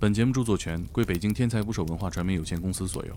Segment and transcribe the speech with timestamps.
[0.00, 3.16] 本节目著作权归北京天才捕手文化传媒有限公司所有。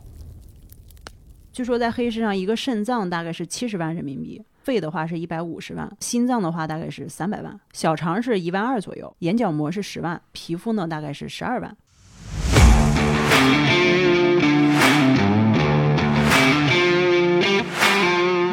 [1.51, 11.75] 据说在黑市上，一个肾脏大概是七十万人民币，肺的话是一百五十万，心脏的话大概是三百万，小肠是一万二左右，眼角膜是十万，皮肤呢大概是十二万。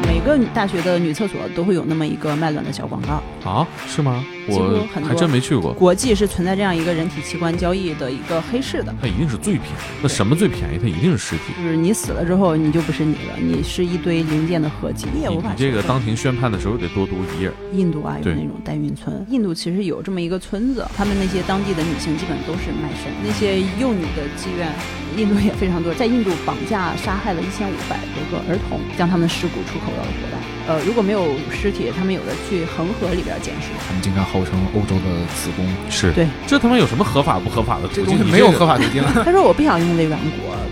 [0.06, 3.22] 每个大学的女厕所都会有那么一个卖卵的小广告。
[3.48, 4.25] 啊，是吗？
[4.48, 5.72] 我很多还真没去过。
[5.72, 9.74] 国际是存在这样一个人体器官交易的一个黑市的，它一定是最便宜。
[10.02, 10.78] 那什么最便宜？
[10.80, 11.52] 它一定是尸体。
[11.56, 15.06] 就是你死了之后，你就不是你了，你是一堆零件的合集。
[15.14, 17.50] 你也无法你这个当庭宣判的时候得多读一页。
[17.72, 19.24] 印度啊，有那种代孕村。
[19.28, 24.72] 印度其实有这么一个村子，他们那些当地的女性基本都是卖身，那些幼女的妓院，
[25.16, 25.92] 印度也非常多。
[25.95, 30.53] 在印度绑架杀害了一千五百多个儿童，将他们的尸骨出口到了国外。
[30.66, 33.68] 呃，如果没有尸体，他们有的去恒河里边捡尸。
[33.86, 38.05] 他们经常号称欧洲的子宫，是对，这他妈有什么合法不合法的途径？
[38.05, 39.02] 这东西你个没有合法途径。
[39.24, 40.28] 他说我不想用肋软骨，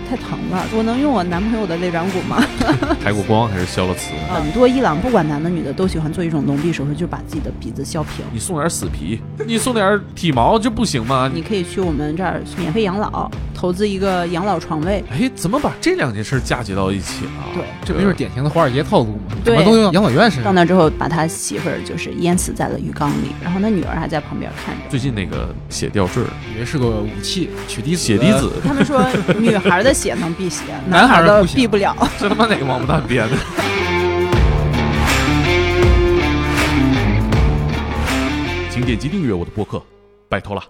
[0.09, 2.43] 太疼了，我能用我男朋友的肋软骨吗？
[3.03, 4.11] 抬过光还是消了磁？
[4.33, 8.25] 很多伊朗不管男的女的都喜欢做一种隆鼻手术，就是把自己的鼻子削平。
[8.31, 11.29] 你送点死皮，你送点体毛，就不行吗？
[11.31, 15.03] 你可以去我们这儿免费养老，投资一个养老床位。
[15.11, 17.31] 哎，怎么把这两件事嫁接到一起了？
[17.53, 19.35] 对这不就是典型的华尔街套路吗？
[19.43, 20.45] 对什么养老院身上。
[20.45, 24.81] 到那之后，把他媳妇儿就是淹死在了浴缸里，然后他女儿还在旁边看着。
[24.89, 26.23] 最近那个血吊坠，
[26.55, 28.01] 以为是个武器，血滴子。
[28.03, 29.05] 血滴子，他们说
[29.39, 31.95] 女孩的血能辟邪， 男孩孩的辟不了。
[32.19, 33.35] 这他妈哪个王八蛋编的？
[38.69, 39.81] 请点击订阅我的播客，
[40.29, 40.63] 拜托了。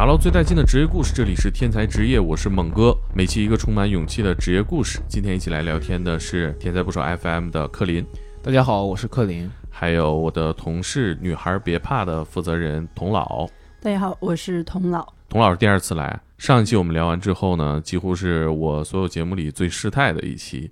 [0.00, 2.96] 打捞最带劲的职业故事，这里是天才职业，我是猛哥。
[3.14, 4.98] 每期一个充满勇气的职业故事。
[5.06, 8.02] 今天一起来聊天的是天才捕手 FM 的克林，
[8.42, 9.50] 大家好，我是克林。
[9.68, 13.46] 还有我的同事女孩别怕的负责人童老。
[13.82, 15.06] 大家好，我是童老。
[15.28, 20.70] 童老师第二次来，上一期我们聊完之后呢，几乎是我所有节目里最失态的一期，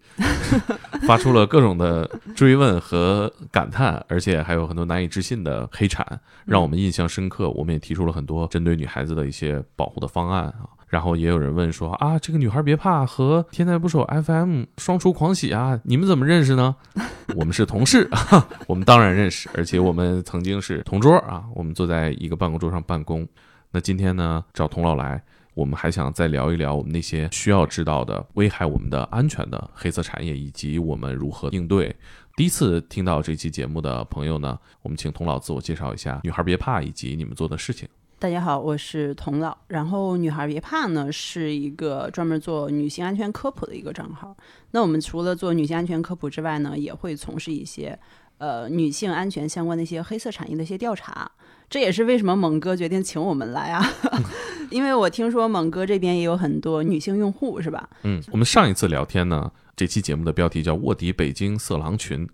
[1.06, 7.51] 发出了各种的追问和感叹，而且还有很多难以置信的黑产，让我们印象深刻。
[7.51, 10.65] 我们也提出了很多针对女孩子的一些保护的方案啊。
[10.87, 16.75] 然后也有人问说啊，这个女孩别怕和天才捕手 FM 双厨狂喜啊，你们怎么认识呢？
[17.37, 23.29] 我们是同事啊， 我们当然认识，而且我们曾经是同桌啊，我们坐在一个办公桌上办公。
[23.71, 25.23] 那今天呢，找童老来，
[25.59, 31.97] 我们还想再聊一聊我们那些需要知道的危害我们的安全的黑色产业，以及我们如何应对。
[32.37, 37.89] 第一次听到这期节目的朋友呢，我们请童老自我介绍一下，女孩别怕，以及你们做的事情。
[38.21, 39.59] 大家好，我是童老。
[39.67, 44.37] 然后女孩别怕呢，是一个专门做女性安全科普的一个账号。
[44.71, 47.99] 那我们除了做女性安全科普之外呢，也会从事一些
[48.39, 51.29] 呃女性安全相关的一些黑色产业的一些调查。
[51.71, 53.84] 这也是为什么猛哥决定请我们来啊，
[54.71, 57.89] 因为我听说猛哥这边也有很多女性用户，是吧？
[58.05, 62.27] 嗯，我们上一次聊天呢，这期节目的标题叫《卧底北京色狼群》，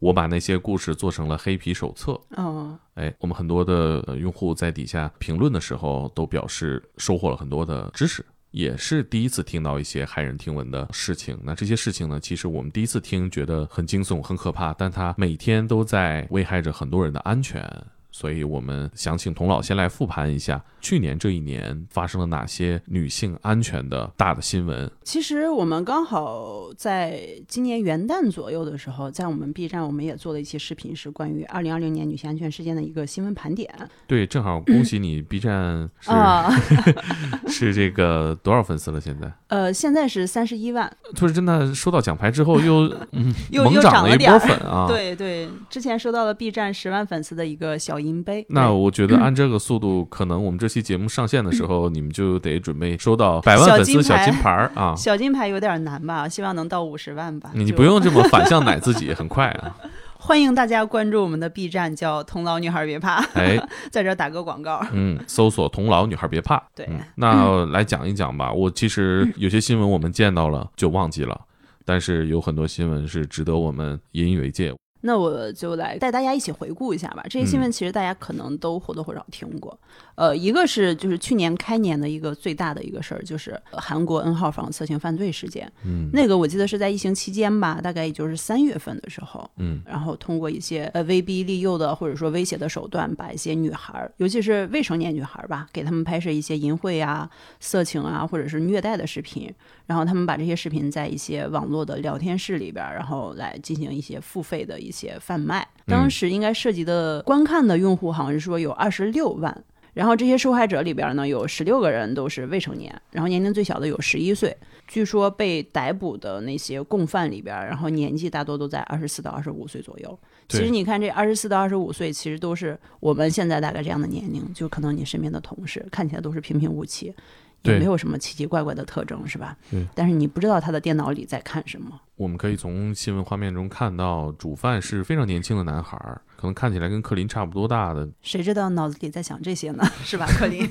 [0.00, 2.20] 我把那些故事做成了黑皮手册。
[2.30, 11.38] 哦，哎，我们很多的呃用户在底下评论的时候都表示收获了很多的知识，也是第一次听到一些骇人听闻的事情。
[11.44, 17.64] 那这些事情呢，其实我们第一次听觉得很惊悚、很可怕，但它每天都在危害着很多人的安全。
[18.10, 24.90] 所以我们想请童老先来复盘一下去年这一年发生了哪些女性安全的大的新闻。
[25.02, 33.72] 其实我们刚好在今年元旦左右的时候，在我们 B 站我们也做了一期视频，是关于二零二零年女性安全事件的一个新闻盘点。
[34.06, 36.50] 对，正好恭喜你，B 站是、啊，
[37.46, 39.00] 是这个多少粉丝了？
[39.00, 42.84] 现在呃，现在是三十一万，就是真的收到奖牌之后又
[43.50, 44.86] 又又涨了一波粉啊！。
[44.88, 48.44] 对对，之前收到了 B 站十万粉丝的一个小银杯。
[48.48, 54.94] 那我觉得 按这个速度，可能我们这期节目上线的时候， 你们就得准备收到百万粉丝小小金金牌儿啊！
[54.96, 56.28] 小金牌有点难吧？
[56.28, 57.50] 希望能到五十万吧。
[57.54, 59.76] 你不用这么反向奶自己，很快啊！
[60.22, 63.58] 欢迎大家关注我们的 B 站，叫“童老女孩别怕哎，”，
[63.90, 64.84] 在这打个广告。
[64.92, 66.62] 嗯，搜索“童老女孩别怕”。
[66.76, 68.52] 对嗯，那来讲一讲吧。
[68.52, 71.40] 我其实有些新闻我们见到了就忘记了，
[71.86, 74.74] 但是有很多新闻是值得我们引以为戒。
[75.02, 77.24] 那我就来带大家一起回顾一下吧。
[77.28, 79.78] 这些新嗯闻其实大家可能都或多或少听过。
[80.20, 85.72] 呃，一个是就是去年开年的一个最大的一个事儿，就是呃韩国 N 号房色情犯罪事件。
[85.82, 99.50] 嗯那个我记得是在疫情期间吧，大概也就是三月份的时候，嗯然后通过一些呃威逼利诱的或者说威胁的手段，把一些女孩儿，尤其是未成年女孩儿吧，给他们拍摄一些淫秽啊、色情啊或者是虐待的视频，
[99.86, 105.66] 然后他们把这些视频在一些网络的聊天室里边儿，然后来进行一些付费的一些贩卖。
[105.86, 109.64] 当时应该涉及的观看的用户好像是说有二十六万。
[110.00, 114.56] 然后这些受害者里边呢，有十六个人都是未成年，然后年龄最小的有十一岁。
[114.88, 120.18] 据说被逮捕的那些共犯里边，然后年纪大多都在二十四到二十五岁左右。
[120.48, 127.14] 其实你看，这二十四到二十五岁，其实都是我们现在大概这样的年龄，就可能你身边的同事看起来都是平平无奇，
[127.62, 129.56] 也没有什么奇奇怪怪的特征，是吧？
[129.70, 129.86] 对。
[129.94, 132.00] 但是你不知道他的电脑里在看什么。
[132.16, 136.20] 我们可以从新闻画面中看到，主犯是非常年轻的男孩儿。
[136.36, 139.84] 可能看起来跟克林差不多大的，谁知道脑子里在想这些呢？
[140.04, 140.68] 是吧，克林？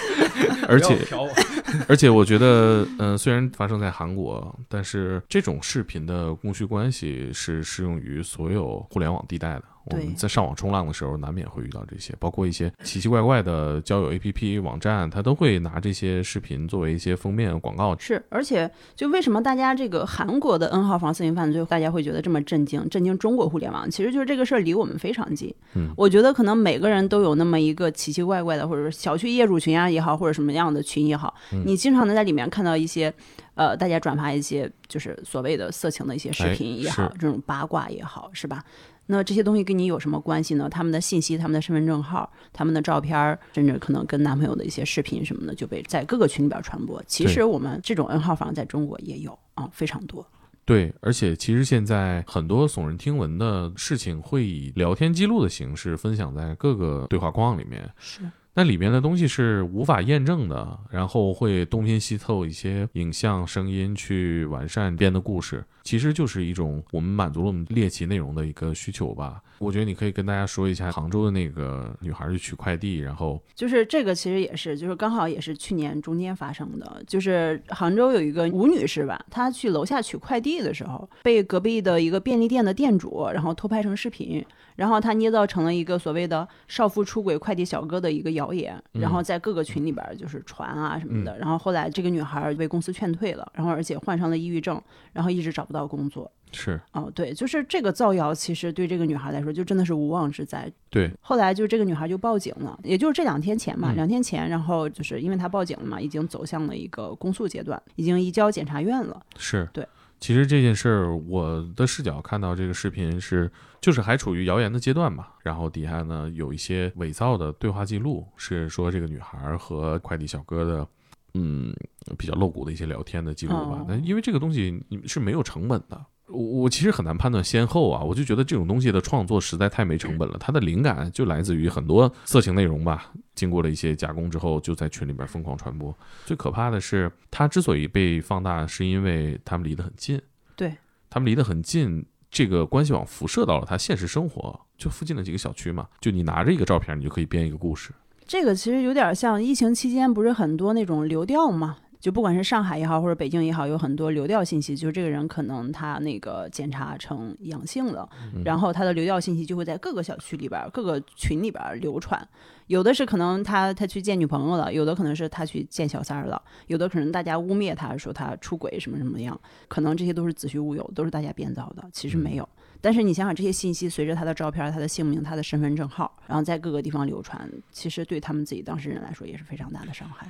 [0.68, 0.98] 而且，
[1.88, 9.64] 而且我觉得，嗯，虽然发生在韩国，但是这种视频的供需关系是适用于所有互联网地带的。
[9.84, 17.96] 我们在上网冲浪的时候，难免会遇到这些，包括一些奇奇怪怪的交友 APP 网站，它都会拿这些视频作为一些封面广告。
[17.98, 22.88] 是，而且就为什么大家这个韩国的 N 号房色情犯罪，大家会觉得这么震惊？
[22.88, 25.52] 震惊中国互联网，其实就是这个事儿离我们非常近。
[25.74, 33.12] 嗯，我觉得可能每个人都有那么一个奇奇怪怪的，或者说小区业主群啊也好，或者什么样的群也好，你经常能在里面看到一些，
[33.54, 38.62] 呃，大家转发一些就是所谓的色情的一些视频也好，这种八卦也好，是吧？
[39.06, 40.68] 那这些东西跟你有什么关系呢？
[40.68, 47.02] 他们的信息、他们的身份证号、他们的照片，甚至可能跟男朋友的一些视频什么的，就被在各个群里边传播。
[47.06, 50.26] 其实我们这种 N 号房在中国也有啊，非常多。
[50.64, 57.90] 对，而且其实现在很多耸人听闻的事情会以聊天记录的形式分享在各个对话框里面。
[57.98, 58.22] 是。
[58.54, 69.40] 那里面的东西是无法验证的，然后会东拼西凑一些影像、声音去完善编的故事，其实就是一种我们满足了我们猎奇内容的一个需求吧。
[69.58, 84.44] 我觉得你可以跟大家说一下杭州的那个女孩去取快递，然后就是这个其实也是，就是刚好也是去年中间发生的，就是杭州有一个吴女士吧，她去楼下取快递的时候，被隔壁的一个便利店的店主然后偷拍成视频。
[84.76, 91.38] 然后他捏造成了一个所谓的少妇出轨快递小哥的一个谣言，然后在各个群里边就是传啊什么的。
[91.38, 94.80] 然后后来这个女孩被公司劝退了，然后而且患上了抑郁症，
[95.12, 96.30] 然后一直找不到工作。
[96.54, 100.70] 是哦，对，就是这个造谣，其实对这个女孩来说就真的是无妄之灾。
[100.90, 109.22] 对，后来就这个女孩就报警了，也就是这两天前嘛，两天前，然后就是因为她报警了嘛，已经走向了一个公诉阶段，已经移交检察院了。
[109.38, 109.86] 是对。
[110.22, 115.26] 其实这件事儿，我的视角看到这个视频是，就是还处于谣言的阶段嘛。
[115.42, 120.88] 然后底下呢有一些伪造的对话记录，是说这个女孩和快递小哥的，
[121.34, 121.74] 嗯，
[122.16, 123.84] 比较露骨的一些聊天的记录吧。
[123.88, 126.00] 那因为这个东西你是没有成本的。
[126.28, 135.94] 我我其实很难判断先后啊，我就觉得这种东西的创作实在太没成本了，它的灵感就来自于很多色情内容吧，经过了一些加工之后就在群里边疯狂传播。
[136.24, 140.20] 最可怕的是，它之所以被放大，是因为他们离得很近，
[140.56, 140.74] 对
[141.10, 147.90] 他们离得很近，这个关系网辐射到了他现实生活，就附近的几个小区嘛，就你拿着一个照片，你就可以编一个故事。
[148.26, 151.76] 这个其实有点像疫情期间不是很多那种流调吗？
[152.02, 158.08] 就不管是上海也好，或者北京也好，有很多流调信息，就是这个人可能他那个检查成阳性了，
[158.44, 162.20] 然后他的流调信息就会在各个小区里边、各个群里边流传。
[162.66, 172.48] 有的是可能他他去见女朋友了，有的可能是他去见小三儿了，有的可能大家污蔑他说他出轨什么什么样，可能这些都是子虚乌有，都是大家编造的，其实没有。
[172.80, 180.26] 但是你想想，这些信息随着他的照片、他的姓名、他的身份证号，然后在各个地方流传，其实对他们自己当事人来说也是非常大的伤害。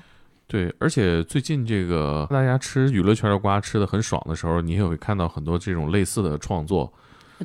[0.47, 6.93] 对，而且最近这个大家吃娱乐圈的瓜吃的很爽的时候，你也会看到很多这种类似的创作，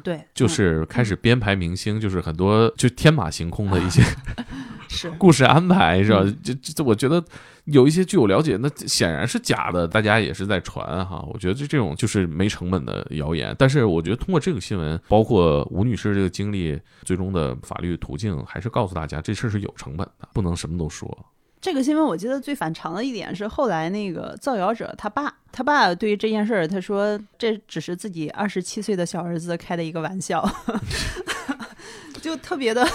[0.03, 4.01] 对，就是开始编排明星，就是很多就天马行空的一些
[4.89, 6.25] 是故事安排，是吧？
[6.43, 7.23] 这这我觉得
[7.65, 11.25] 有一些据我了解，那显然是假的，大家也是在传哈。
[11.31, 21.17] 我觉得这这种就是没成本的谣言，但是我觉得通过这个新闻，包括吴女士这个经历，最终的法律途径还是告诉大家，这事儿是有成本的，不能什么都说。
[21.67, 30.49] 这个新闻我记得最反常的一点是，后来那个造谣者他爸，他爸对于这件事儿，他说这只是自己二十七岁的小儿子开的一个玩笑，
[32.21, 32.87] 就特别的，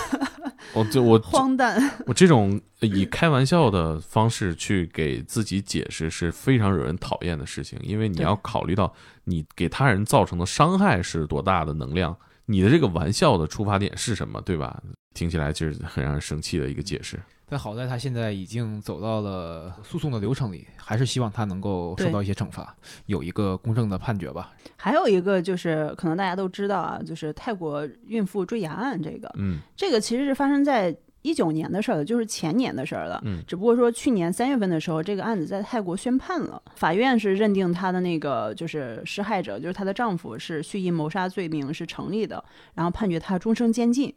[0.73, 1.79] 我就 我荒诞。
[2.07, 8.91] 我这种以开玩笑的方式去给自己解释是非常惹人讨厌的事情，因为你要考虑到
[9.25, 14.83] 你给他人造成的伤害是多大的能量，你的这个玩笑的出发点是什么，对吧？
[15.13, 17.21] 听起来就是很让人生气的一个解释。
[17.53, 24.55] 但好在他现在已经走到了诉讼的流程里，还是希望他能够受到一些惩罚，有一个公正的判决吧。
[24.75, 33.21] 还有一个就是，可能大家都知道啊，就是泰国孕妇坠崖案这个，嗯，这个其实是发生在一九年的事儿了，就是前年的事儿了。
[33.27, 42.43] 嗯只不过说去年三月份的时候，这个案子在泰国宣判了，法院是认定她的那个就是施害者，就是她的丈夫是蓄意谋杀罪名是成立的，
[42.73, 44.11] 然后判决她终生监禁。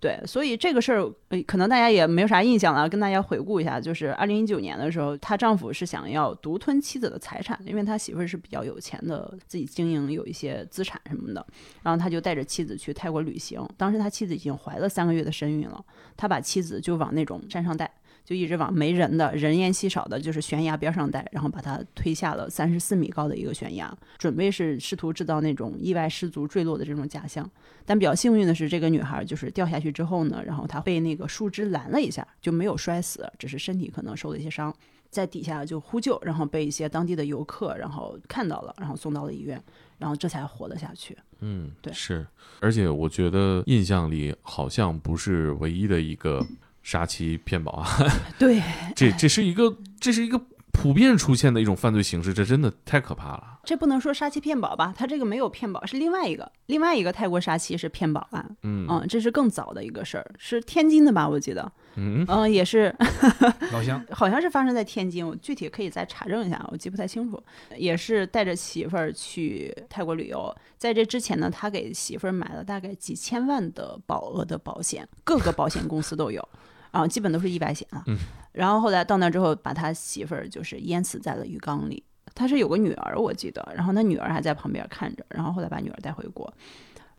[0.00, 2.88] 对，所以这个事儿，呃，可能大家也没有啥印象了。
[2.88, 11.44] 跟大家回顾一下，就是二零一九年的时候，她丈夫是想要独吞妻子的财产，因为他媳妇儿是比较有钱的，自己经营有一些资产什么的。
[11.82, 15.84] 然后他就带着妻子去泰国旅行，当时他妻子已经怀了三个月的身孕了，
[16.16, 17.90] 他把妻子就往那种山上带，
[18.28, 27.50] 就一直往没人的、人烟稀少的，就是悬崖边上带，然后把他推下了三十四米高的一个悬崖，准备是试图制造那种意外失足坠落的这种假象。
[27.86, 34.74] 但比较幸运的是，这个女孩就是掉下去之后呢，然后她被那个树枝拦了一下，就没有摔死，只是身体可能受了一些伤。
[35.08, 39.58] 在底下就呼救，然后被一些当地的游客然后看到了，然后送到了医院，
[39.96, 41.16] 然后这才活了下去。
[41.40, 42.26] 嗯，对是，
[42.60, 46.46] 而且我觉得印象里好像不是唯一的一个
[46.90, 47.86] 杀妻骗保啊，
[48.40, 48.62] 对，
[48.96, 50.40] 这这是一个这是一个
[50.72, 53.60] 普遍出现的一种犯罪形式，这真的太可怕了。
[53.64, 54.94] 这不能说杀妻骗保吧？
[54.96, 58.56] 他这个没有骗保，是另外一个另外一个泰国杀妻是骗保案。
[58.62, 61.28] 嗯嗯，这是更早的一个事儿，是天津的吧？
[61.28, 62.94] 我记得，嗯嗯，也是，
[63.70, 67.38] 老乡，好像是发生在天津，我具体可以再查证一下，我记不太清楚。
[67.76, 76.48] 也是带着媳妇儿去泰国旅游，在这之前呢，他给媳妇儿买了大概几千万的保额的保险，各个保险公司都有，
[76.90, 78.02] 啊，基本都是意外险啊。
[78.06, 78.18] 嗯
[78.52, 82.02] 然后后来到那之后，把他媳妇儿就是淹死在了浴缸里。
[82.34, 86.52] 他是有个女儿，我记得，然后他女儿还在旁边看着，然后后来把女儿带回国。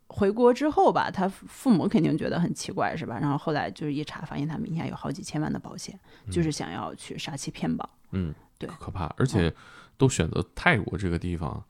[0.08, 3.18] 回国之后吧，他父母肯定觉得很奇怪，是吧？
[3.22, 5.98] 然后后来就是一查，发现他名下有好几千万的保险，
[6.30, 7.90] 就是想要去杀妻骗保。
[8.12, 9.54] 嗯，对可怕，而且
[9.98, 11.64] 都选择泰国这个地方，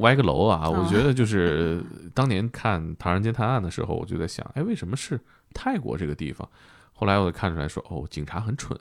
[0.00, 0.68] 歪个楼啊！
[0.68, 1.82] 我啊觉得就是
[2.12, 5.18] 当年看《唐人街探案》的时候，我就在想，哎，为什么是
[5.54, 6.46] 泰国这个地方？
[6.96, 8.78] 后来我就看出来说，哦，警察很蠢，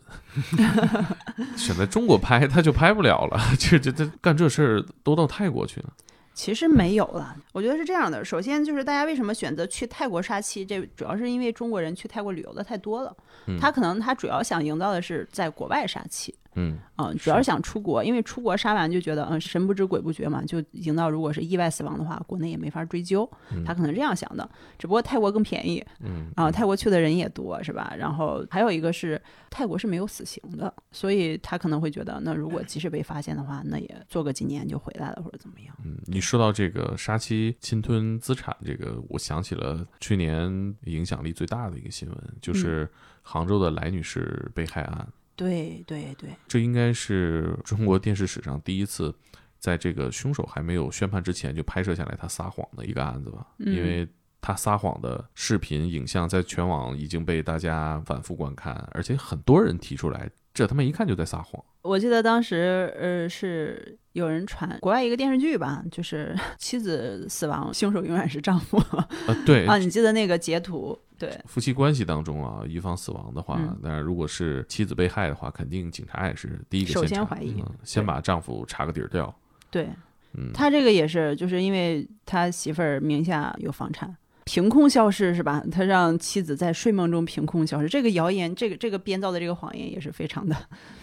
[1.58, 5.92] 选在中国拍他就拍不了了，这这这干这事儿都到泰国去了。
[6.36, 8.26] 其实没有了，我觉得是这样的。
[8.26, 13.16] 首先就是大家为什么选择去泰国杀妻，这主要是因为中国人去泰国旅游的太多了。
[13.46, 23.30] 嗯他可能他主要想营造的是在国外杀妻，嗯嗯，主要是想出国，因为出国杀完就觉得嗯神不知鬼不觉嘛，就营造如果是意外死亡的话，国内也没法追究，
[23.66, 24.48] 他可能这样想的。
[24.78, 27.94] 只不过泰国更便宜嗯啊，泰国去的人也多，是吧？
[27.98, 35.76] 然后还有一个是泰国是没有死刑的，所以他可能会觉得，那如果即使被发现的话，那也做个几年就回来了，或者怎么样。
[35.84, 42.88] 嗯，你说到这个杀妻侵吞资产，这个我想起了去年影响力最大的一个新闻，就是
[43.22, 45.08] 杭州的来女士被害案。
[45.36, 49.14] 对对对，这应该是中国电视史上第一次，
[49.60, 53.48] 在这个凶手还没有宣判之前就拍摄下来他撒谎的一个案子吧？
[53.60, 54.08] 嗯因为
[54.42, 61.64] 他撒谎的视频影像在全网已经被大家反复观看，而且很多人提出来，这他妈一看就在撒谎。
[61.82, 69.08] 我记得当时呃是有人传国外一个电视剧吧，就是妻子死亡，凶手永远是丈夫啊，
[69.46, 70.98] 对 啊，你记得那个截图？
[71.18, 79.34] 对，夫妻关系当中啊，一方死亡的话嗯，那、如果是妻子被害的话，肯定警察也是第一个首先怀疑嗯先把丈夫查个底儿掉。
[79.70, 79.88] 对
[80.34, 84.16] 嗯，他这个也是，就是因为他媳妇儿名下有房产，
[84.46, 85.64] 凭空消失是吧？
[85.72, 90.56] 他让妻子在睡梦中凭空消失，这个谣言，这个这个编造的这个谎言也是非常的，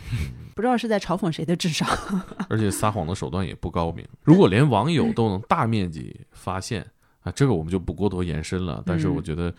[0.54, 1.88] 不知道是在嘲讽谁的智商。
[2.50, 4.04] 而且撒谎的手段也不高明。
[4.24, 6.84] 如果连网友都能大面积发现
[7.22, 8.82] 啊，这个我们就不过多延伸了。
[8.84, 9.54] 但是嗯我觉得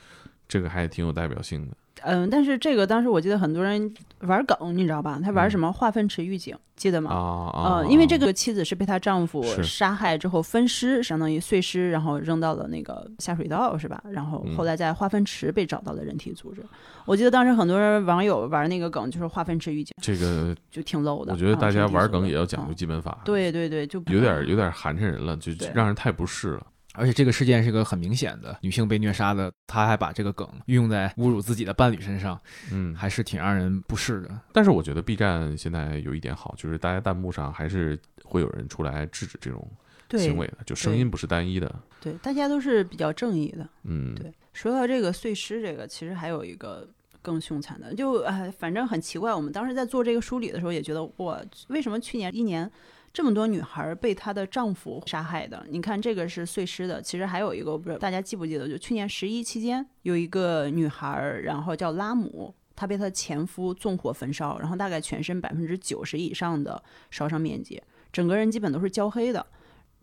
[0.51, 1.73] 这个还挺有代表性的。
[2.03, 5.17] 嗯，但是这个当时我记得很多人玩梗，你知道吧？
[5.23, 7.11] 他玩嗯什么化粪池预警，记得吗？
[7.11, 7.15] 啊
[7.53, 7.61] 啊！
[7.77, 14.03] 呃，因为这个妻子是被她丈夫杀害之后分尸，相当于碎尸，然后扔到了那个下水道，是吧？
[14.09, 16.61] 然后嗯后来在化粪池被找到了人体组织。
[17.05, 21.31] 我记得当时很多人网友玩那个梗，就是化粪池预警，这个，就挺 low 的。
[21.33, 26.65] 我觉得啊大家玩梗也要讲究嗯基本法，，对对对，就有点有点寒碜人了，就让人太不适了。
[26.93, 32.39] 而且这个事件是一个很明显的女性被虐杀的，他还把这个梗运用在侮辱自己的伴侣身上，
[32.71, 34.39] 嗯，还是挺让人不适的。
[34.51, 39.65] 但是我觉得 B 站现在有一点好，就是大家弹幕上还是会有人出来制止这种
[40.11, 41.73] 行为的，就声音不是单一的。
[42.01, 43.67] 对，大家都是比较正义的。
[43.83, 46.85] 嗯，对说到这个碎尸，这个其实还有一个
[47.21, 49.33] 更凶残的，就哎，反正很奇怪。
[49.33, 52.69] 我们当时在做这个梳理的时候，也觉得我，为什么去年一年
[53.13, 55.65] 这么多女孩被她的丈夫杀害的？
[55.69, 62.53] 你看这个是碎尸的，其实还有一个，不知道大家记不记得，就去年十一期间有一个女孩，然后叫拉姆。
[62.73, 67.79] 她被她前夫纵火焚烧，然后大概全身百分之九十以上的烧伤面积，
[68.11, 69.45] 整个人基本都是焦黑的，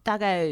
[0.02, 0.46] 大概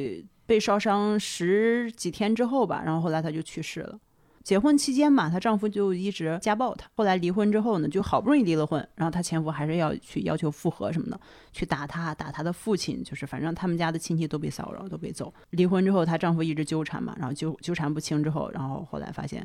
[0.45, 4.01] 被烧伤十几天之后吧，然后后来她就去世了。
[4.47, 6.88] 结婚期间嘛，她丈夫就一直家暴她。
[6.95, 11.21] 后来离婚之后呢，就好不容易离了婚，然后她前夫还是要去要求复合什么的，
[11.53, 15.35] 去打她，打她的父亲，就是反正他们家的亲戚都被骚扰，都被揍。
[15.50, 19.45] 离婚之后，她丈夫一直纠缠嘛，然后纠纠缠不清之后，然后后来发现，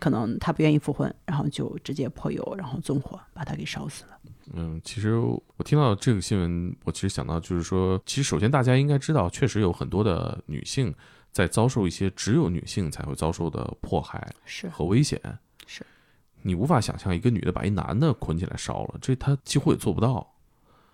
[0.00, 4.18] 可能她不愿意复婚，然后就直接泼油，然后纵火把她给烧死了。
[4.54, 10.92] 嗯，其实我听到这个新闻，我其实想到就是说，其实首先大家应该知道，确实有很多的女性
[11.32, 15.20] 在遭受一些只有女性才会遭受的迫害是和危险。
[15.66, 15.84] 是，
[16.42, 20.30] 你无法想象一个女的把一男的捆起来烧了，这她几乎也做不到。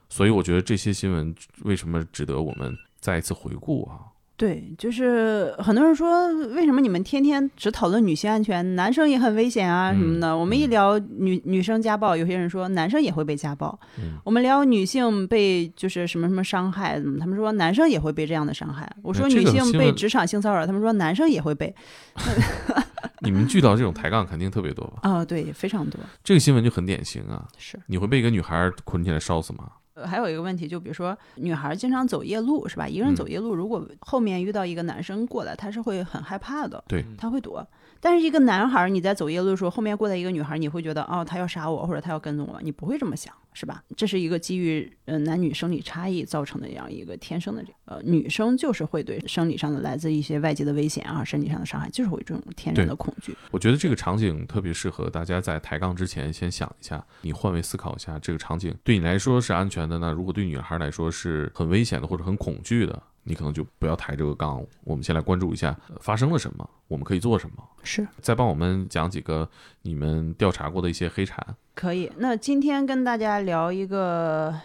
[0.09, 4.07] 所以我觉得这些新闻为什么值得我们再一次回顾啊？
[4.38, 10.35] 对，就是很多人说，为什么你们天天只讨论女性安全，男生也很危险啊什么的？
[10.35, 13.76] 我们一聊女女生家暴，有些人说男生也会被家暴。
[13.99, 18.88] 嗯我们聊女性被就是什么什么伤害，他们说男生也会被这样的伤害。
[19.02, 21.75] 我说女性被职场性骚扰，他们说男生也会被。
[23.21, 25.00] 你们遇到这种抬杠肯定特别多吧？
[25.02, 25.99] 啊、对，非常多。
[26.23, 27.45] 这个新闻就很典型啊！
[27.59, 27.76] 是。
[27.87, 29.64] 你会被一个女孩捆起来烧死吗？
[29.99, 32.87] 呃还有一个问题，就比如说女孩经常走夜路，是吧？
[32.87, 37.67] 一个人走夜路，如果后面遇到一个男生过来，她是会很害怕的，对，她会躲。
[38.00, 43.83] 但是一个男孩，你在走夜路的时候，后面过来一个女孩，你会觉得哦，他要杀我，或者他要跟踪我，你不会这么想，是吧？
[43.97, 53.35] 这是一个基于呃男女生理差异造成的这样一个天生的这呃，女生就是会对生理上的来自一些外界的危险啊，身体上的伤害，就是会有这种天然的恐惧。
[53.50, 64.64] 我觉得这个场景特别适合大家在抬杠之前先想一下，你换位思考一下，这个场景对你来说是安全的，那如果对女孩来说是很危险的或者很恐惧的，你可能就不要抬这个杠。
[64.82, 69.49] 我们先来关注一下、呃发生了什么，我们可以做什么，是再帮我们讲几个
[69.82, 71.54] 你们调查过的一些黑产。
[71.75, 72.11] 可以。
[72.16, 74.58] 那今天跟大家聊一个，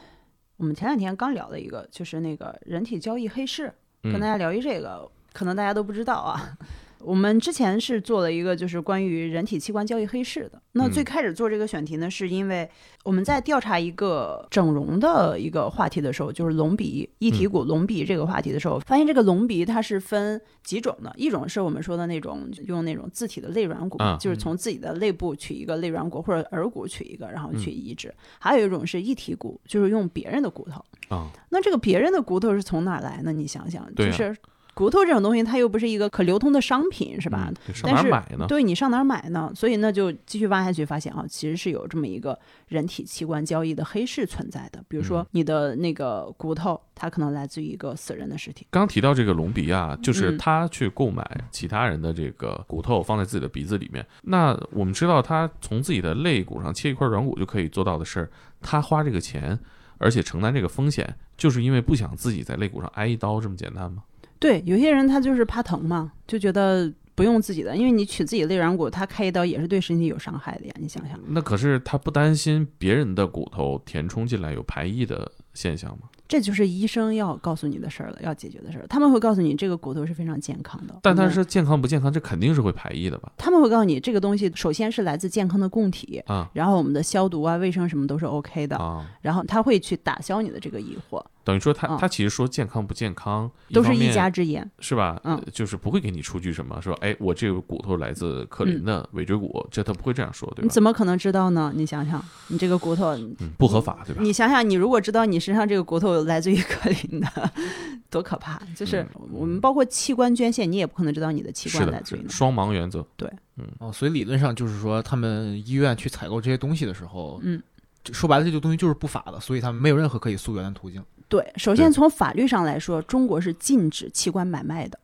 [0.58, 3.72] 我们前两天刚聊的一个，就是那个人体交易黑市。
[4.02, 6.58] 跟大嗯家聊一这个，可能大家都不知道啊。
[7.06, 10.62] 我们之前是做了一个就是关于人体器官交易黑市的。
[10.72, 12.68] 那最嗯开始做这个选题呢，是因为
[13.04, 30.84] 我们在调查一个整容的一个话题的时候，就是隆鼻、一体骨隆鼻这个话题的时候，发现这个隆鼻它是分几种的，一种是我们说的那种用那种自体的肋软骨，啊就是从自己的肋部取一个肋软骨或者耳骨取一个，然后去移植；还有一种是一体骨，就是用别人的骨头。
[31.10, 33.32] 啊，那这个别人的骨头是从哪儿来呢？
[33.32, 34.36] 你想想，就是
[34.74, 37.52] 骨头这种东西，它又不是一个可流通的商品，是吧？
[37.68, 38.46] 嗯上哪儿买呢？
[38.48, 39.52] 对你上哪儿买呢？
[39.56, 44.84] 所以那就继续挖下去，发现啊，其实是有这么一个人体器官交易的黑市存在的。
[44.88, 48.66] 比如说嗯你的那个骨头，它可能来自于一个死人的尸体。
[48.72, 54.06] 刚提到这个隆鼻啊，就是嗯他去购买其他人的这个骨头放在自己的鼻子里面。
[54.24, 58.30] 那我们知道，他从自己的肋骨上切一块软骨就可以做到的事儿，
[58.62, 59.60] 他花这个钱，
[59.98, 64.04] 而且承担这个风险，就是因为不想自己在肋骨上挨一刀这么简单吗？
[64.44, 70.74] 对，有些人他就是怕疼嘛，就觉得不用自己的，因为你取自己的肋软骨，他开一刀也是对身体有伤害的呀。
[70.78, 76.10] 你想想，那可是他不担心别人的骨头填充进来有排异的现象吗？
[76.28, 78.88] 这就是医生要告诉你的事儿了，要解决的事儿。
[78.88, 83.32] 他们会告诉你这个骨头是非常健康的，但我们它是健康不健康，这肯定是会排异的吧？
[83.38, 94.70] 他们会告诉你这个东西首先是来自健康的供体，啊然后我们的消毒啊、卫生什么都是 OK 的，啊，然后他会去打消你的这个疑惑，等于说他啊他其实说健康不健康都是一家之言。
[94.80, 95.20] 是吧？
[95.24, 100.70] 嗯呃就是不会给你出具什么说，哎，我这个骨头来自克林的尾椎骨，这他不会这样说，对吧你？
[100.70, 101.72] 怎么可能知道呢？
[101.76, 104.22] 你想想，你这个骨头，嗯，不合法，对吧？
[104.22, 107.52] 你想想，你如果知道你身上这个骨头来自于克林的，
[108.10, 108.62] 多可怕！
[108.76, 113.06] 就是我们包括器官捐献，你也不可能知道你的器官来自于双盲原则。
[113.18, 117.62] 对，嗯哦，所以理论上就是说，他们医院去采购这些东西的时候，嗯，
[118.04, 121.04] 这说白了，这个东西就是不法的，所以他们没有任何可以溯源的途径。
[121.28, 125.00] 对，首先从法律上来说，中国是禁止器官买卖的。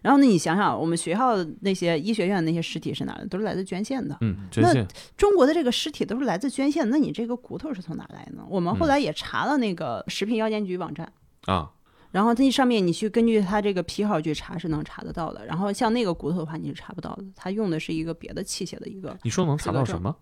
[0.00, 3.26] 然后呢，你想想，我们学校的那些医学院的那些尸体是哪的？
[3.26, 4.14] 都是来自捐献的。
[4.20, 8.44] 嗯，捐那献中国的这个尸体都是来自捐献，那你这个骨头是从哪来呢？
[8.50, 11.10] 我们后嗯来也查了那个食品药监局网站，
[11.46, 11.70] 啊，
[12.10, 15.46] 然后那上面你去根据它这个批号去查是能查得到的。
[15.46, 20.14] 然后像那个骨头的话，你是查不到的，它用的是一个别的器械的一个，你说能查到什么？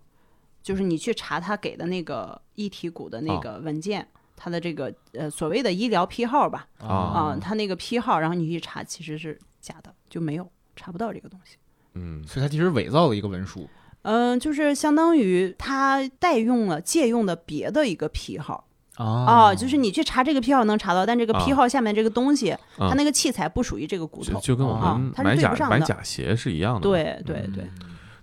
[0.61, 4.07] 就是你去查他给的那个一体骨的那个文件。
[4.35, 6.87] 它的这个呃所谓的医疗批号吧，啊。
[6.87, 11.57] 啊，它那个批号，然后你去查，其实是假的，就没有查不到这个东西。
[11.95, 13.69] 嗯，所以他其实伪造了一个文书。
[14.01, 18.67] 嗯、就是相当于他代用了、借用的别的一个批号。
[18.95, 19.05] 啊。
[19.05, 21.55] 啊，就是你去查这个批号能查到，但这个批啊。
[21.55, 22.89] 号下面这个东西，啊。
[22.89, 24.33] 它那个器材不属于这个骨头。
[24.33, 27.65] 就就跟我啊们买假买假鞋是一样的。，对对对，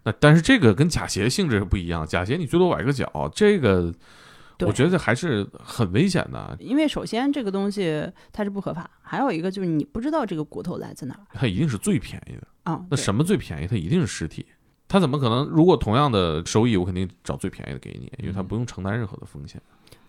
[0.02, 3.94] 那但是这个跟假鞋性质不一样，假鞋你最多崴个脚，这个对
[4.66, 12.46] 我觉得还是很危险的，因为首先这个东西它是不合法，还有一个就是你不知道这个骨头来自哪儿它一定是最便宜的。
[12.64, 12.76] 啊。
[12.76, 13.66] 对那什么最便宜？
[13.66, 14.46] 它一定是尸体。
[14.88, 15.44] 他怎么可能？
[15.46, 19.60] 如果同样的收益，我肯定找最便宜的给你，因为他不用承担任何的风险。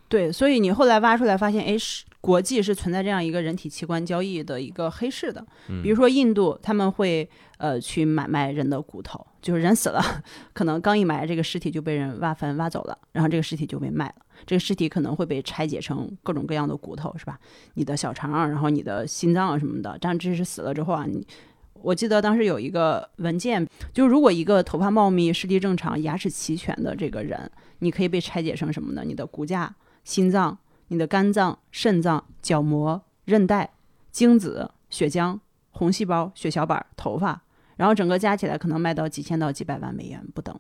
[0.10, 5.46] 对，所以你后来挖出来发现，哎，是国际是存在这样一个人体器官交易的一个黑市的。
[5.70, 10.02] 嗯比如说印度，他们会呃去买卖人的骨头，就是人死了，
[10.52, 14.16] 可能刚一埋这个尸体就被人挖坟挖走了，然后这个尸体就被卖了。
[14.46, 17.40] 这个尸体可能会被拆解成各种各样的骨头，是吧？
[17.76, 21.26] 你的小肠，然后你的心脏什么的，但这是死了之后啊，你。
[21.84, 27.50] 我记得当时有一个文件，就如果一个头发茂密、视力正常、牙齿齐全的这个人，
[27.80, 29.02] 你可以被拆解成什么呢？
[29.04, 30.56] 你的骨架、心脏、
[30.90, 33.72] 你的肝脏、肾脏、角膜、韧带、
[34.12, 35.40] 精子、血浆、
[35.72, 37.42] 红细胞、血小板、头发，
[37.78, 40.56] 然后整个加起来可能卖到几千到几百万美元不等。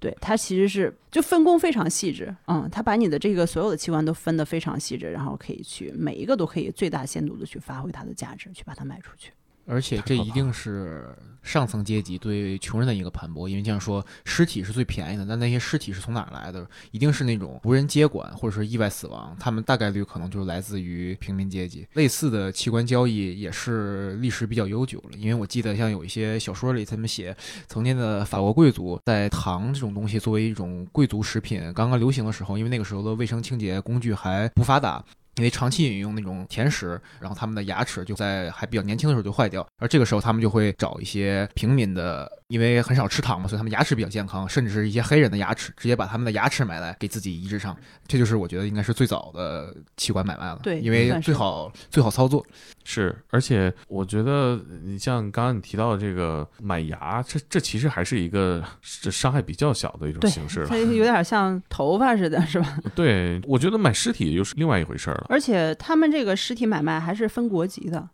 [0.00, 9.32] 对，它其实是就分工非常细致，嗯，它把你的这个所有的器官都分得非常细致，然后可以去每一个都可以最大限度的去发挥它的价值，去把它卖出去。
[9.68, 16.66] 而且这一定是上层阶级对穷人的一个盘剥，因为这样说尸体是最便宜的，但那些尸体是从哪儿来的？
[16.90, 21.86] 一定是那种无人接管或者是意外死亡，他们大概率可能就是来自于平民阶级。
[21.92, 35.04] 类似的器官交易也是历史比较悠久了，因为我记得像有一些小说里他们写，曾经的法国贵族在糖这种东西作为一种贵族食品刚刚流行的时候，因为那个时候的卫生清洁工具还不发达。
[35.38, 47.76] 因为长期饮用那种甜食，然后他们的牙齿就在还比较年轻的时候就坏掉，而这个时候他们就会找一些平民的，因为很少吃糖嘛，所以他们牙齿比较健康，甚至是一些黑人的牙齿，直接把他们的牙齿买来给自己移植上，
[48.08, 50.58] 这就是我觉得应该是最早的器官买卖了。
[50.60, 52.44] 对因为最好最好操作。
[52.84, 58.64] 是，而且我觉得你像刚刚你提到的这个买牙，这这其实还是一个
[59.00, 60.76] 这伤害比较小的一种形式了它。
[60.78, 62.78] 有点像头发似的，是吧？
[62.96, 65.26] 对，我觉得买尸体又是另外一回事儿了。
[65.28, 68.08] 而且他们这个实体买卖还是分国籍的，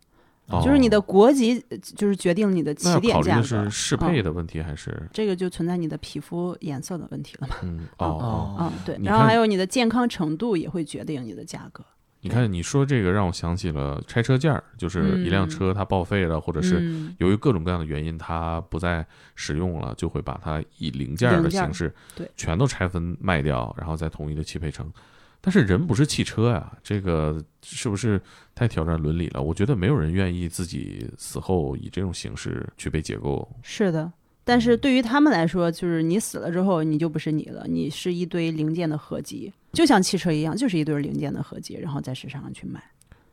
[0.49, 3.63] 哦就是你的国籍呃就是决定你的起那要考虑的点价格。
[3.63, 7.55] 是适配的问题，还是这个就存在你的皮肤颜色的问题了嘛？
[7.63, 8.57] 嗯哦哦。
[8.59, 8.99] 嗯，对。
[9.03, 11.83] 然后还有你的健康程度也会决定你的价格。
[12.21, 24.91] 你看你说这个让我想起了拆车件儿，就是一辆嗯车它报废了，或者是嗯由于各种各样的原因它不再使用了，就会把它以零件儿的形式对全都拆分卖掉，然后再统一的汽配成。
[25.45, 28.19] 但是人不是汽车呀，这个是不是
[28.55, 29.39] 太挑战伦理了？
[29.39, 33.47] 我觉得没有人愿意自己死后以这种形式去被解构。
[33.61, 34.11] 是的。
[34.43, 42.83] 但是对于他们来说，就是你死了之后，你就不是你了，你是一堆零件的合集，就像汽车一样，就是一堆零件的合集，然后在市场上去卖。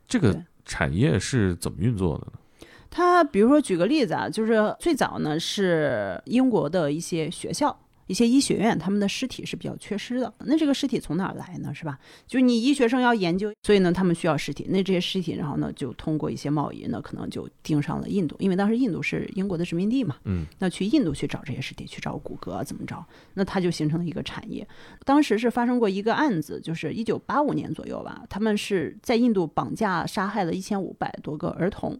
[0.07, 2.67] 这个产业是怎么运作的呢？
[2.91, 7.75] 它比如说举个例子啊，就是最早呢是英国的一些学校。
[8.13, 10.31] 一些医学院，他们的尸体是比较缺失的。
[10.45, 11.73] 那这个尸体从哪儿来呢？
[11.73, 11.97] 是吧？
[12.27, 14.67] 就是你医学生要研究，所以呢，他们需要尸体。
[14.69, 20.17] 那这些尸体，然后呢，就通过一些贸易呢，可能就盯上了印度，因为当时印度是英国的殖民地嘛。
[20.25, 23.03] 嗯，那去印度去找这些尸体，去找骨骼怎么着？
[23.33, 24.67] 那它就形成了一个产业。
[25.03, 31.99] 当时是发生过一个案子，就是一九八五年左右吧，他们是在印度绑架杀害了一千五百多个儿童，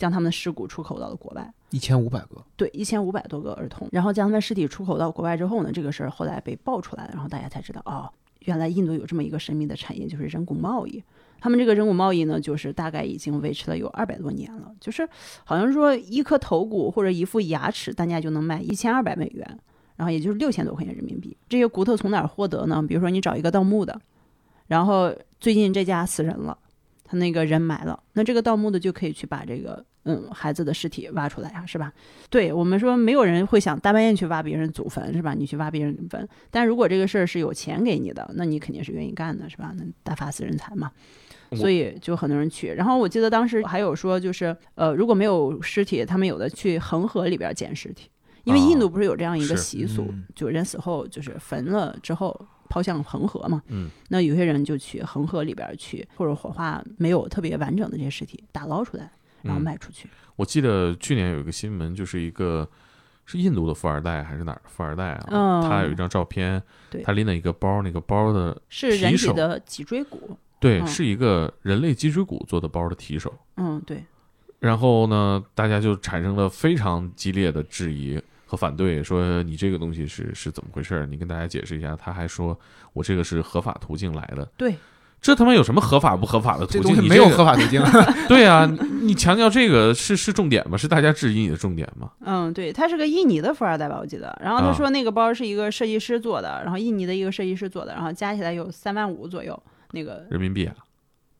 [0.00, 1.52] 将他们的尸骨出口到了国外。
[1.68, 8.10] 一千五百个，对，一千五百多个儿童，然后将他们尸体出口到国外之后呢，这个事儿后来被爆出来了，然后大家才知道，哦，
[8.40, 11.04] 原来印度有这么一个神秘的产业，就是人骨贸易。
[11.38, 15.08] 他们这个人骨贸易呢，就是大概已经维持了有二百多年了，就是
[15.44, 19.58] 好像说一颗头骨或者一副牙齿，单价就能卖一千二百美元，
[19.96, 21.36] 然后也就是六千多块钱人民币。
[21.48, 22.82] 这些骨头从哪儿获得呢？
[22.86, 23.98] 比如说你找一个盗墓的，
[24.66, 26.58] 然后最近这家死人了，
[27.04, 31.92] 他那个人埋了，那这个盗墓的就可以去把这个嗯孩子的尸体挖出来呀、是吧？
[32.28, 35.34] 对我们说，没有人会想大半夜去挖别人祖坟，是吧？
[35.34, 39.74] 你去挖别人坟，但如果这个事儿是有钱给你的，那你肯定是愿意干的，是吧？
[39.76, 40.90] 那大发私人财嘛。
[41.56, 48.08] 所以就很多人去，然后我记得当时还有说，就是呃，如果没有尸体，他们有的去恒河里边捡尸体，
[48.44, 53.60] 因为印度不是有这样一个习俗，嗯就人死后就是焚了之后抛向恒河嘛。
[53.66, 59.10] 嗯，那有些人就去恒河里边去，或者火化没有特别完整的这些尸体打捞出来，
[59.42, 60.08] 然后嗯卖出去。
[60.36, 62.68] 我记得去年有一个新闻，就是一个
[63.26, 65.26] 是印度的富二代还是哪儿的富二代啊？
[65.30, 66.62] 嗯他有一张照片，
[67.04, 70.36] 他拎了一个包，那个包的是人体的脊椎骨。
[70.58, 73.32] 对，嗯是一个人类脊椎骨做的包的提手。
[73.56, 74.04] 嗯，对，
[74.58, 81.06] 然后呢，大家就产生了非常激烈的质疑和反对，说你这个东西是是怎么回事儿？
[81.06, 81.96] 你跟大家解释一下。
[81.96, 82.58] 他还说
[82.92, 84.44] 我这个是合法途径来的。
[84.56, 84.74] 对，
[85.20, 86.82] 这他妈有什么合法不合法的途径？
[86.82, 87.82] 这东西没有合法途径。
[88.26, 90.76] 对啊，你你强调这个是是重点吗？
[90.76, 92.10] 是大家质疑你的重点吗？
[92.24, 94.34] 嗯，对，他是个印尼的富二代吧，我记得。
[94.42, 99.60] 然后他啊说那个包是一个设计师做的，然后印尼的一个设计师做的，然后加起来有三万五左右，
[99.92, 100.74] 那个人民币啊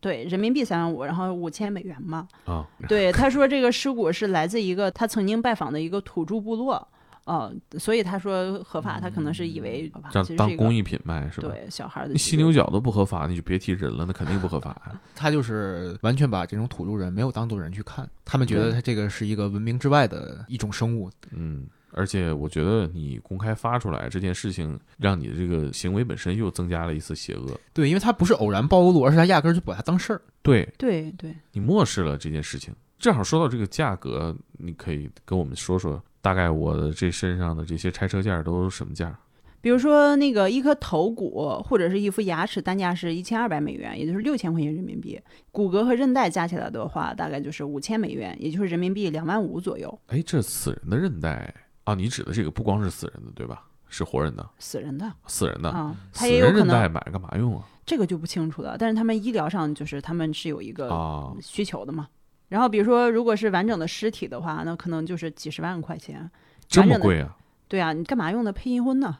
[0.00, 2.26] 对人民币三万五，然后五千美元嘛。
[2.44, 6.86] 啊，对，他说这个尸骨是来自一个他曾经拜访的一个土著部落
[7.24, 11.48] 哦，所以他说合法，他可能是以为合法，这样其实是一个当工艺品卖是吧？
[11.48, 15.00] 对小孩的犀牛角都不合法，你就别提人了，那肯定不合法呀。
[15.14, 21.10] 他就是完全把这种土著人没有当做人去看，他们觉得他这个是一个文明之外的一种生物。
[21.30, 27.58] 嗯，而且我觉得你公开发出来这件事情，让你的这个行为本身又增加了一次邪恶。
[27.72, 30.20] 对，因为他不是偶然暴露，而是他压根儿就不把它当事儿。
[30.42, 32.74] 对对对，你漠视了这件事情。
[32.98, 39.14] 正好说到这个价格，你可以跟我们说说，大概我的这身上的这些拆车件儿都什么价？
[39.62, 45.20] 比如说那个一颗头骨或者是一副牙齿，单价是一千二百美元，也就是六千块钱人民币。
[45.50, 50.00] 骨骼和韧带加起来的话，大概就是五千美元，也就是人民币两万五左右。
[50.06, 51.52] 哎，这死人的韧带
[51.84, 53.64] 啊，你指的这个不光是死人的对吧？
[53.92, 55.68] 是活人的，死人的死人的。
[55.68, 57.64] 啊，他死也有韧带能买干嘛用啊？
[57.84, 58.76] 这个就不清楚了。
[58.78, 62.08] 但是他们医疗上就是他们是有一个啊，需求的嘛。
[62.50, 66.30] 然后比如说，如果是完整的尸体的话，那可能就是几十万块钱。
[66.68, 67.34] 这么贵啊？
[67.66, 69.18] 对啊，你干嘛用的配阴婚呢？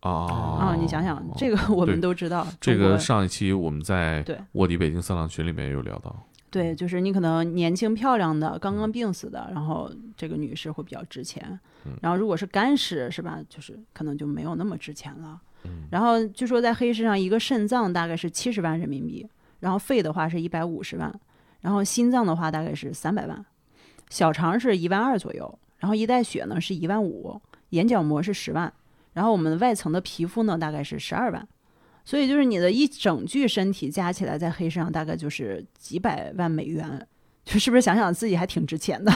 [0.00, 2.46] 啊啊，你想想，这个我们都知道。
[2.60, 6.14] 这个上一期我们在卧底北京三浪群里面也有聊到。
[6.50, 11.92] 对，就是你可能年轻漂亮的，刚刚病死的，然后这个女士会比较值钱嗯。
[12.00, 13.38] 然后如果是干尸，是吧？
[13.48, 15.40] 就是可能就没有那么值钱了。
[15.64, 19.28] 嗯然后据说在黑市上，一个肾脏大概是七十万人民币，
[19.60, 21.12] 然后肺的话是一百五十万，
[21.60, 23.44] 然后心脏的话大概是三百万，
[24.10, 27.40] 小肠是一万二左右，然后一袋血呢是一万五，
[27.70, 28.72] 眼角膜是十万，
[29.12, 31.46] 然后我们外层的皮肤呢大概是十二万。
[32.04, 37.06] 所以就是你的一整具身体加起来在黑市上大概就是几百万美元，
[37.44, 39.12] 就是不是想想自己还挺值钱的？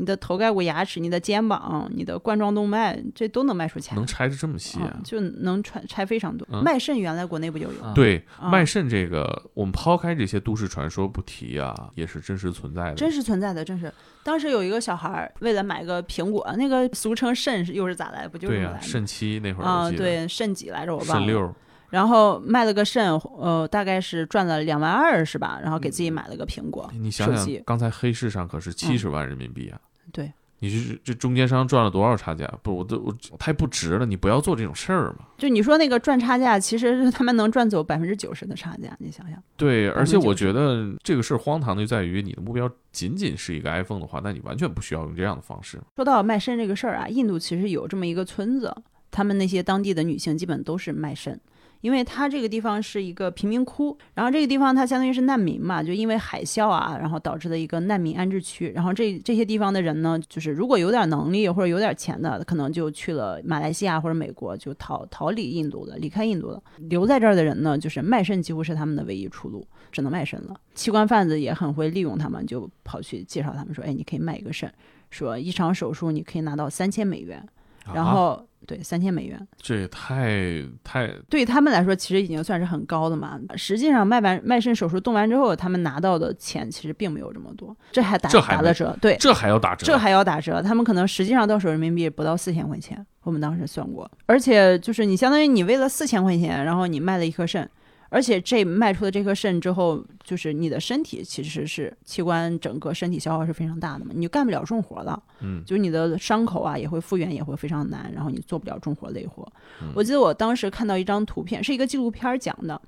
[0.00, 4.78] 你的头盖骨、牙齿、你的肩膀、你的冠状动脉，这都能卖出钱，能拆的这么细？
[5.04, 6.48] 就能拆拆非常多。
[6.50, 7.82] 嗯卖肾原来国内不就有？
[7.82, 12.94] 啊对，啊卖肾这个，我们抛开这些都市传说不提啊，也是真实存在的。
[12.94, 13.92] 真实存在的，真是。
[14.22, 18.26] 当时有一个小孩儿为了买个苹果，那个俗称肾是又是咋来？
[18.26, 18.68] 不就是？
[18.80, 20.94] 肾七那会儿啊，对，肾几来着？
[20.94, 21.14] 我忘了。
[21.14, 21.54] 肾六，
[21.90, 25.58] 然后卖了个肾，呃，大概是赚了两万二，是吧？
[25.62, 26.90] 然后给自己买了个苹果。
[26.94, 29.80] 你想想，刚才黑市上可是七十万人民币啊！
[30.12, 32.46] 对，你是这中间商赚了多少差价？
[32.62, 34.04] 不，我都我太不值了！
[34.04, 35.26] 你不要做这种事儿嘛。
[35.38, 39.42] 就你说那个赚差价，其实是他们能赚走百分之九十的差价，你想想。
[39.56, 45.80] 对，而且我觉得这个事儿荒唐就在于，你的目标仅仅是一个 iPhone 的话，那你完全不需要用这样的方式。
[45.96, 48.74] 说到卖肾这个事儿啊，印度其实有这么一个村子，
[49.10, 51.40] 他们那些当地的女性基本都是卖肾。
[51.80, 58.70] 因为它这个地方是一个贫民窟，然后这个地方它相当于是难民嘛，就因为海啸啊，然后导致的一个难民安置区。
[58.74, 66.62] 然后这这些地方的人呢，就是如果有点能力或者有点钱的，可能就去了马来西亚或者美国，就逃逃离印度的，离开印度的。
[66.76, 70.54] 留在这儿的人呢，就是卖肾几乎是他们的唯一出路，只能卖肾了。
[70.74, 74.72] 器官贩子也很会利用他们，就跑去介绍他们说，哎，你可以卖一个肾，
[75.10, 77.46] 说一场手术你可以拿到三千美元，
[77.92, 79.48] 然啊、后、对三千美元。
[79.60, 83.38] 这也太太对他们来说，其实已经算是很高的嘛。
[83.56, 88.96] 实际上，卖完卖肾手术动完之后，他们拿到的钱其实并没有这么多，这还打这还打了折。
[89.00, 89.86] 对，这还要打折？
[89.86, 93.04] 这还要打折，他们可能实际上到手人民币不到四千块钱。
[93.22, 97.68] 我们当时算过，而且就是你相当于你为了四千块钱，然后你卖了一颗肾，
[98.10, 105.22] 而且这卖出的这颗肾之后，就是你的身体其实是器官整个身体消耗是非常大的嘛，你就干不了重活了。
[105.40, 109.50] 嗯，就是你的伤口啊也会复原，也会非常难，然后你做不了重活累活。
[109.80, 112.78] 嗯我记得我当时看到一张图片，是一个纪录片讲的。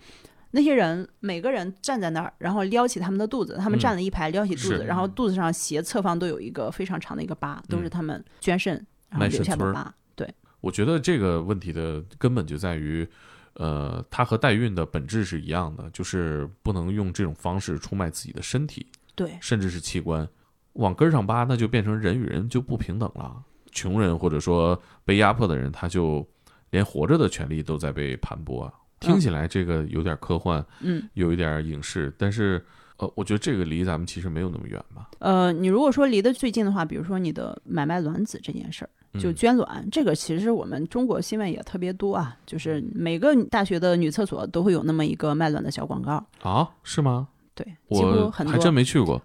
[0.55, 8.75] 那些人每个人站在那儿，然后撩起他们的肚子，他们嗯站了一排，撩起肚子，是然后肚子上斜侧方都有一个非常长的一个疤，都是嗯他们捐肾
[9.09, 9.95] 然后留下的疤。
[10.15, 10.29] 对，
[10.61, 13.09] 我觉得这个问题的根本就在于，
[13.55, 20.27] 呃，它和代孕的本质是一样的，就是不能用这种方式出卖自己的身体，对，甚至是器官。
[20.75, 23.43] 往根儿上扒，那就变成人与人就不平等了。
[23.71, 26.27] 穷人或者说被压迫的人，他就
[26.71, 28.73] 连活着的权利都在被盘剥啊。
[29.01, 32.65] 听起来这个有点科幻，嗯，有一点影视，但是
[32.99, 35.11] 呃，我觉得这个离咱们其实没有那么远吧。
[35.19, 46.25] 呃，你如果说离得最近的话，比如说你的买卖卵子这件事儿，就嗯捐卵，这个其实我们中国新闻也特别多啊，就是每个大学的女厕所都会有那么一个卖卵的小广告。
[46.43, 47.29] 啊，是吗？
[47.55, 48.31] 对，我。
[48.31, 49.21] 还真没去过，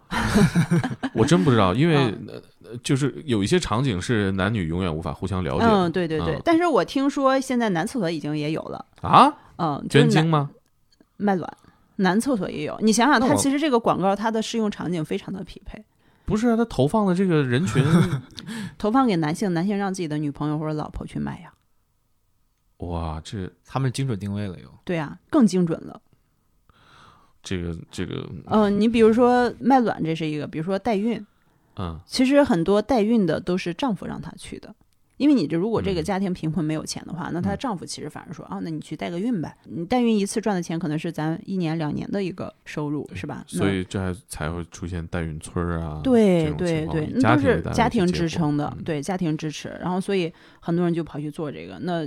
[1.15, 2.13] 我真不知道，因为、
[2.83, 5.65] 就是有一些场景是男女永远无法互相了解。
[5.65, 6.35] 嗯，对对对。
[6.35, 10.49] 嗯但是我听说现在男厕所已经也有了，啊，嗯，就是捐精吗？
[11.15, 11.49] 卖卵，
[11.95, 12.77] 男厕所也有。
[12.81, 15.81] 你想想，它其实这个广告它的适用场景非常的匹配，
[16.27, 17.81] 不是啊，他投放的这个人群，
[18.77, 21.53] 投放给男性，男性让自己的女朋友或者老婆去卖呀。
[22.79, 24.69] 哇，这他们精准定位了又。
[24.83, 26.01] 对呀、更精准了。
[27.41, 31.25] 这个这个，嗯、你比如说卖卵，这是一个；比如说代孕，
[31.77, 34.75] 嗯，其实很多代孕的都是丈夫让她去的。
[35.17, 43.43] 因为你这如果这个嗯家庭贫困没有钱的话，那她嗯丈夫其实反而说啊，那你去代个孕呗，你代孕一次赚的钱可能是咱一年两年的一个收入，是吧？
[43.47, 49.69] 所以这还才会出现代孕村儿啊，对对对，那都是家庭支撑的，嗯对家庭支持。
[49.81, 51.77] 然后所以很多人就跑去做这个。
[51.81, 52.05] 那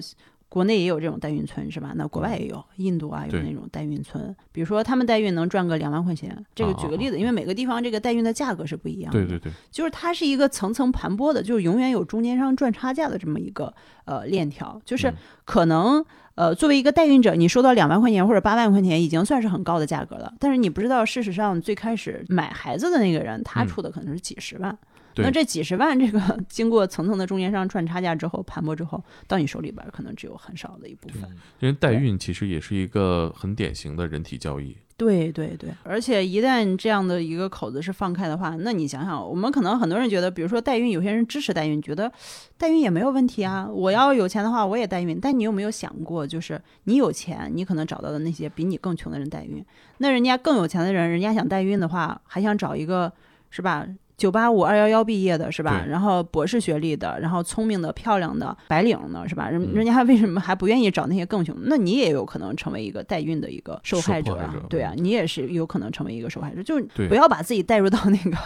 [0.51, 1.93] 国内也有这种代孕村是吧？
[1.95, 6.37] 那国外也有，印度啊有那种代孕村，比如说他们代孕能赚个两万块钱。
[6.55, 9.19] 这个啊举个例子，因为每个地方这个代孕的价格是不一样的。
[9.21, 13.73] 对对对，就是它是一个层层盘剥的，就是永远有中间商赚差价的这么一个
[14.07, 24.71] 呃链条，就是嗯可能呃作为一个代孕者，你收到两万块钱或者八万块钱已经算是很高的价格了，但是你不知道，事实上最开始买孩子的那个人，他嗯出的可能是几十万。
[24.73, 24.79] 对
[25.23, 31.23] 那这几十万，这个 经过层层的中间商赚差价之后盘剥之后，到你手里边儿可能只有很少的一部分。
[31.61, 42.11] 因为代孕其实也是一个很典型的人体交易，对对对，而且一旦这样的一个口子是放开的话，那你想想，我们可能很多人觉得，比如说代孕，有些人支持代孕，觉得
[42.59, 45.19] 代孕也没有问题啊，我要有钱的话我也代孕。
[45.21, 49.65] 但你有没有想过，就是你有钱，你可能找到的那些比你更穷的人代孕，
[49.99, 53.13] 那人家更有钱的人，人家想代孕的话，还想找一个
[53.51, 53.87] 是吧？
[54.21, 55.83] 九八五、二幺幺毕业的是吧？
[55.89, 59.49] 然后博士学历的，然后聪明的、漂亮的白领的是吧？
[59.49, 61.57] 人嗯人家还为什么还不愿意找那些更穷？
[61.63, 68.37] 那你也有可能成为一个代孕的一个受害者啊受迫害者，对啊，你也是有可能成为一个受害者，就是不要把自己带入到那个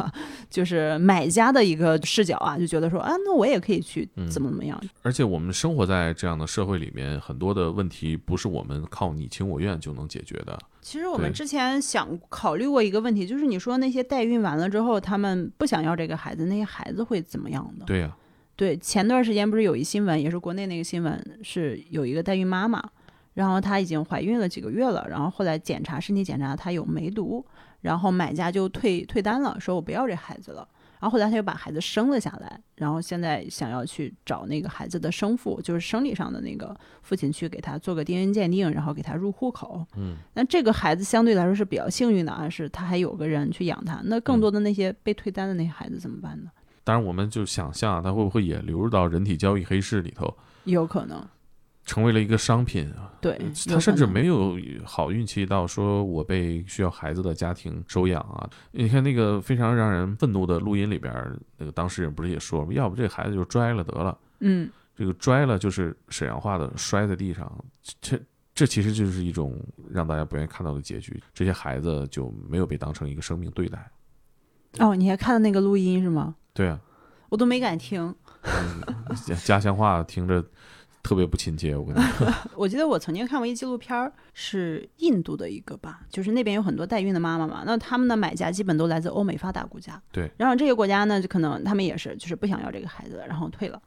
[0.48, 10.56] 就是买家的一个视角啊，就觉得说啊，那我也可以去嗯怎么怎么样，而且我们生活在这样的社会里面，很多的问题不是我们靠你情我愿就能解决的。
[10.84, 17.86] 其实我们之前想考虑过一个问题，就是你说那些代孕完了之后，他们不想要这个孩子，那些孩子会怎么样的？
[17.86, 18.14] 对呀、
[18.54, 22.86] 对，前段时间不是有一新闻，也是国内那个新闻，是有一个代孕妈妈，
[23.32, 27.42] 然后她已经怀孕了几个月了，然后后来检查身体检查她有梅毒，
[27.80, 30.68] 然后买家就退退单了，说我不要这孩子了。
[31.04, 39.84] 然后后来他又把孩子生了下来，然后现在想要去找那个孩子的生父，就是生理上的那个父亲去给他做个 DNA 鉴定，然后给他入户口。
[39.98, 44.00] 嗯，那这个孩子相对来说是比较幸运的啊，是他还有个人去养他。
[44.04, 46.50] 那更多的那些被退单的那些孩子怎么办呢？
[46.84, 51.22] 当然我们就想象他会不会也流入到人体交易黑市里头，有可能，
[51.84, 53.12] 成为了一个商品啊。
[53.20, 58.48] 对，他甚至没有好运气到说我被需要孩子的家庭收养啊。
[58.72, 62.72] 你看那个非常让人愤怒的录音里边儿，那个当事人不是也说吗？
[62.72, 67.64] 要不这孩子就摔了得了，嗯，这个摔了就是沈阳话的摔在地上，
[68.00, 68.20] 这
[68.54, 69.58] 这其实就是一种
[69.90, 71.22] 让大家不愿意看到的结局。
[71.32, 73.90] 这些孩子就没有被当成一个生命对待。
[74.80, 76.34] 哦，你还看了那个录音是吗？
[76.52, 76.78] 对啊，
[77.30, 78.14] 我都没敢听。
[78.42, 78.82] 嗯
[79.24, 80.44] 家家乡话听着
[81.04, 82.26] 特别不亲切，我跟你说。
[82.56, 90.02] 我记得我曾经看过一纪录片儿，是印度的一个吧，就是那边有很多代孕的妈妈嘛，那他们的买家基本都来自欧美发达国家。
[90.10, 93.80] 对，然后这些国家呢，就可能他们也是就是不想要这个孩子，然后退了。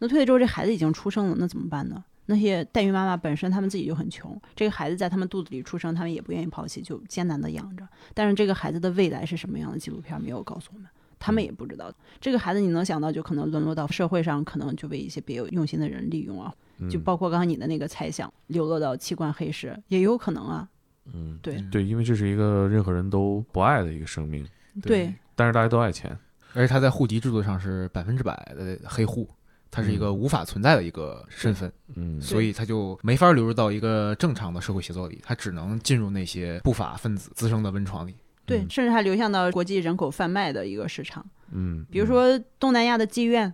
[0.00, 2.04] 那退了之后，这孩子已经出生了，那怎么办呢？
[2.26, 7.86] 那些代孕妈妈本身他们自己就很穷，这个孩子在他们肚子里出生，他们也不愿意抛弃，就艰难的养着。
[8.14, 9.78] 但是这个孩子的未来是什么样的？
[9.78, 10.88] 纪录片没有告诉我们，
[11.24, 11.90] 他们也不知道。
[12.20, 16.52] 这个孩子你能想到，就可能沦落到社会上，可能就被一些别有用心的人利用啊，
[16.90, 20.68] 就嗯包括刚刚你的那个猜想，流落到器官黑市也有可能啊。
[21.14, 24.46] 嗯，对对，因为这是一个任何人都不爱的一个生命，
[24.82, 26.14] 对，但是大家都爱钱。
[26.52, 29.26] 而且他在户籍制度上是百分之百的黑户，
[29.70, 38.14] 他是一个无法存在的一个身份，嗯，所以他就没法流入到一个正常的社会协作里，他只能进入那些不法分子滋生的温床里。
[38.46, 43.52] 对，嗯甚至还流向到国际人口贩卖的一个市场，嗯，比如说东南亚的妓院，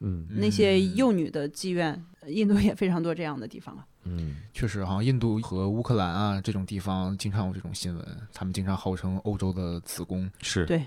[0.00, 3.86] 嗯，嗯那些嗯幼女的妓院，呃印度也非常多这样的地方啊。
[4.04, 10.30] 嗯确实，好像印度和乌克兰啊这种地方经常有这种新闻，他们经常号称欧洲的子宫。
[10.40, 10.80] 是对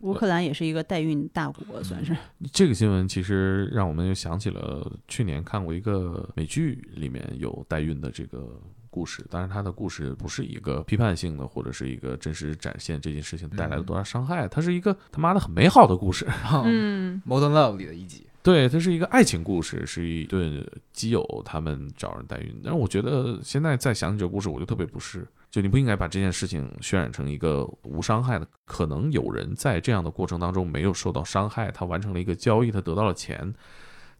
[0.00, 2.14] 乌克兰也是一个代孕大国，算是。
[2.52, 8.60] 这个新闻其实让我们又想起了去年看过一个美剧，里面有代孕的这个
[8.96, 9.22] 故事。
[9.28, 16.26] 当然，他的故事不是一个批判性的，或者是一个真实展现这件事情带来了多大伤害，它是一个他妈的很美好的故事。
[16.64, 22.58] 嗯， Modern Love 里的一集，对，它是一个爱情故事，是一对基友他们找人代孕。
[22.64, 25.28] 但是我觉得现在再想起这个故事，我就特别不适。
[25.50, 33.54] 就你不应该把这件事情渲染成一个无伤害的，可能有人在这样的过程当中没有受到伤害，他完成了一个交易，他得到了钱。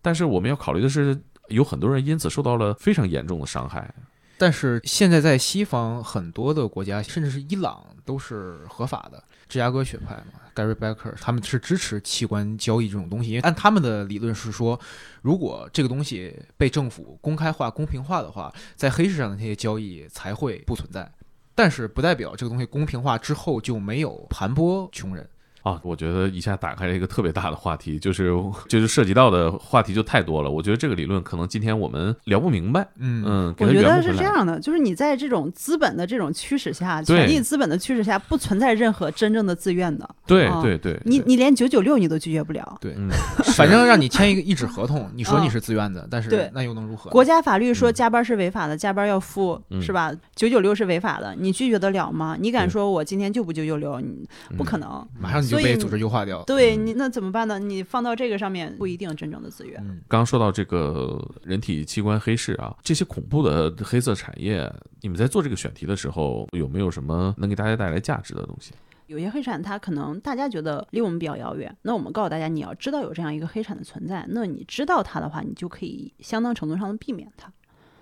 [0.02, 1.18] 但是我们要考虑的是，
[1.48, 3.92] 有很多人因此受到了非常严重的伤害。
[4.38, 9.22] 但是现在在西方很多的国家，甚至是伊朗都是合法的。
[9.48, 14.78] 芝加哥学派嘛，Gary Becker 他们是支持器官交易这种东西，因为按他们的理论是说，
[15.22, 21.10] 如果这个东西被政府公开化、公平化的话，在黑市上的那些交易才会不存在。
[21.54, 25.26] 但是不代表这个东西公平化之后就没有盘剥穷人。
[25.66, 28.32] 啊，我觉得一下打开了一个特别大的话题，就是
[28.68, 30.50] 就是涉及到的话题就太多了。
[30.50, 33.96] 我觉得这个理论可能今天我们聊不明白，嗯嗯，我觉得。
[34.06, 40.08] 是这样的，就是你在这种资本的这种驱使下，权力资本的驱使下，不存在任何真正的自愿的。
[40.26, 42.78] 对啊对对，你你连九九六你都拒绝不了。
[42.80, 43.08] 对，嗯，
[43.56, 47.10] 反正让你签一个一纸合同，你说嗯你是自愿的，但是对那又能如何？
[47.10, 50.12] 国家法律说嗯加班是违法的，加班要付，嗯是吧？
[50.36, 52.36] 九九六是违法的，你拒绝得了吗？
[52.38, 53.98] 你敢说我今天就不九九六？
[53.98, 55.08] 你不可嗯能。
[55.18, 56.40] 马上你就被组织优化掉。
[56.42, 57.58] 嗯对你那怎么办呢？
[57.58, 59.80] 你放到这个上面不一定真正的资源。
[59.82, 68.72] 嗯，刚刚说到这个人体器官黑市啊，这些恐怖的黑色产业，你们在做这个选题的时候，有没有什么能给大家带来价值的东西？
[69.06, 77.48] 有些黑产它可能大家觉得离我们比较遥远，那我们告诉大家，你要知道有这样一个黑产的存在，那你知道它的话，你就可以相当程度上的避免它。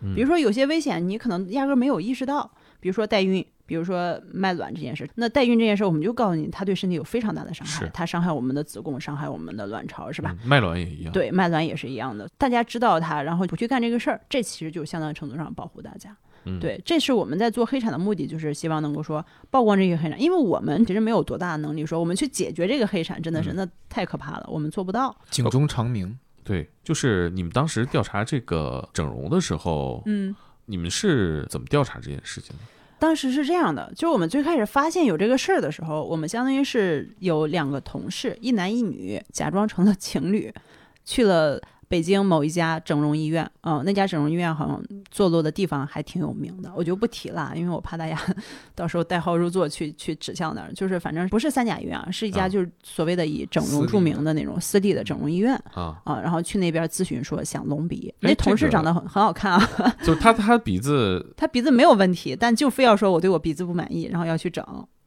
[0.01, 2.51] 嗯比如说有些危险，你可能压根儿没有意识到，
[2.81, 5.09] 比如说代孕，比如说卖卵这件事。
[5.15, 10.37] 那代孕这件事，我们就告诉你，它对身体有非常大的伤害，它伤害我们的子宫，伤害我们的卵巢，是吧？
[10.43, 12.29] 嗯卖卵也一样。，对，卖卵也是一样的。
[12.37, 16.17] 大家知道它，然后不去干这个事儿，这其实就相当程度上保护大家。
[16.47, 25.17] 嗯，对，这是我们在做黑产的目的，就是希望能够说曝光这些黑产，因为我们其实没有多大的能力说我们去解决这个黑产，真的是、嗯那太可怕了，我们做不到。
[25.31, 26.19] 警钟长鸣。
[26.43, 30.37] 对，就是你们当时调查这个整容的时候，嗯，
[30.67, 32.63] 你们是怎么调查这件事情的？
[33.05, 40.51] 当时是这样的，就我们最开始发现有这个事儿的时候，我们相当于是有两个同事，一男一女，假装成了情侣，
[41.05, 41.61] 去了。
[41.95, 44.83] 北京某一家整容医院，嗯、那家整容医院好像
[45.13, 48.19] 坐落的地方还挺有名的，我就不提了，因为我怕大家
[48.75, 50.73] 到时候代号入座去去指向那儿。
[50.73, 52.49] 就是反正不是三甲医院啊，是一家啊。
[52.49, 59.71] 就是所谓的以整容著名的那种私立的整容医院啊，啊，然后去那边咨询说想隆鼻，哎那同事长得很很好看啊，
[60.03, 64.65] 就是他他鼻子， 他鼻子没有问题，但就非要说我对我鼻子不满意，然后要去整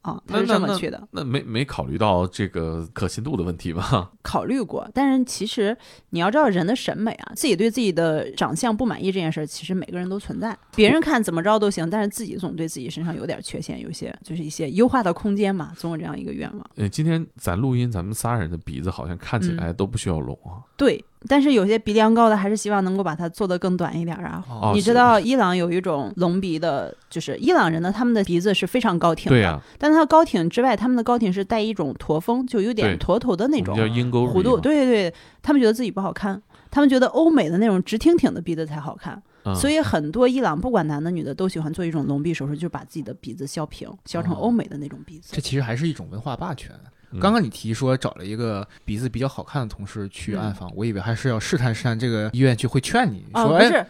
[0.08, 1.06] 啊，他是这么去的。
[1.10, 4.10] 那没没考虑到这个可信度的问题吧？
[4.22, 5.76] 考虑过，但是其实
[6.10, 10.56] 你要知道人的审美啊，自己对自己的长相不满意这件事儿，其实每个人都存在。
[10.74, 16.70] 别人看怎么着都行，但是自己总对自己身上有点缺陷，有些就是一些优化的空间嘛，总有这样一个愿望。
[16.76, 20.62] 呃，今天咱录音，咱们仨人的鼻子好像看起嗯来都不需要隆啊。
[20.76, 24.44] 对，但是有些鼻梁高的还是希望能够把它做得更短一点儿啊。
[24.48, 34.60] 哦你知道伊朗有一种隆鼻的，就是伊朗人呢，他们的鼻子是非常高挺的，对呀、但他高挺之外，他们的高挺是带一种驼峰，就有点对驼头的那种叫鹰钩弧度。
[34.60, 36.40] 对对对，他们觉得自己不好看，
[36.70, 45.30] 他们觉得欧美的那种直挺挺的鼻子才好看，嗯、所以很多伊朗不管男的女的都喜欢做一种隆鼻手术，就是把自己的鼻子削平，削成哦欧美的那种鼻子。
[45.32, 46.72] 这其实还是一种文化霸权。
[47.12, 47.20] 嗯。
[47.20, 53.86] 刚刚你提说找了一个鼻子比较好看的同事去暗访，我以为还是要试探试探这个医院去会劝你哦，说，不哎，是，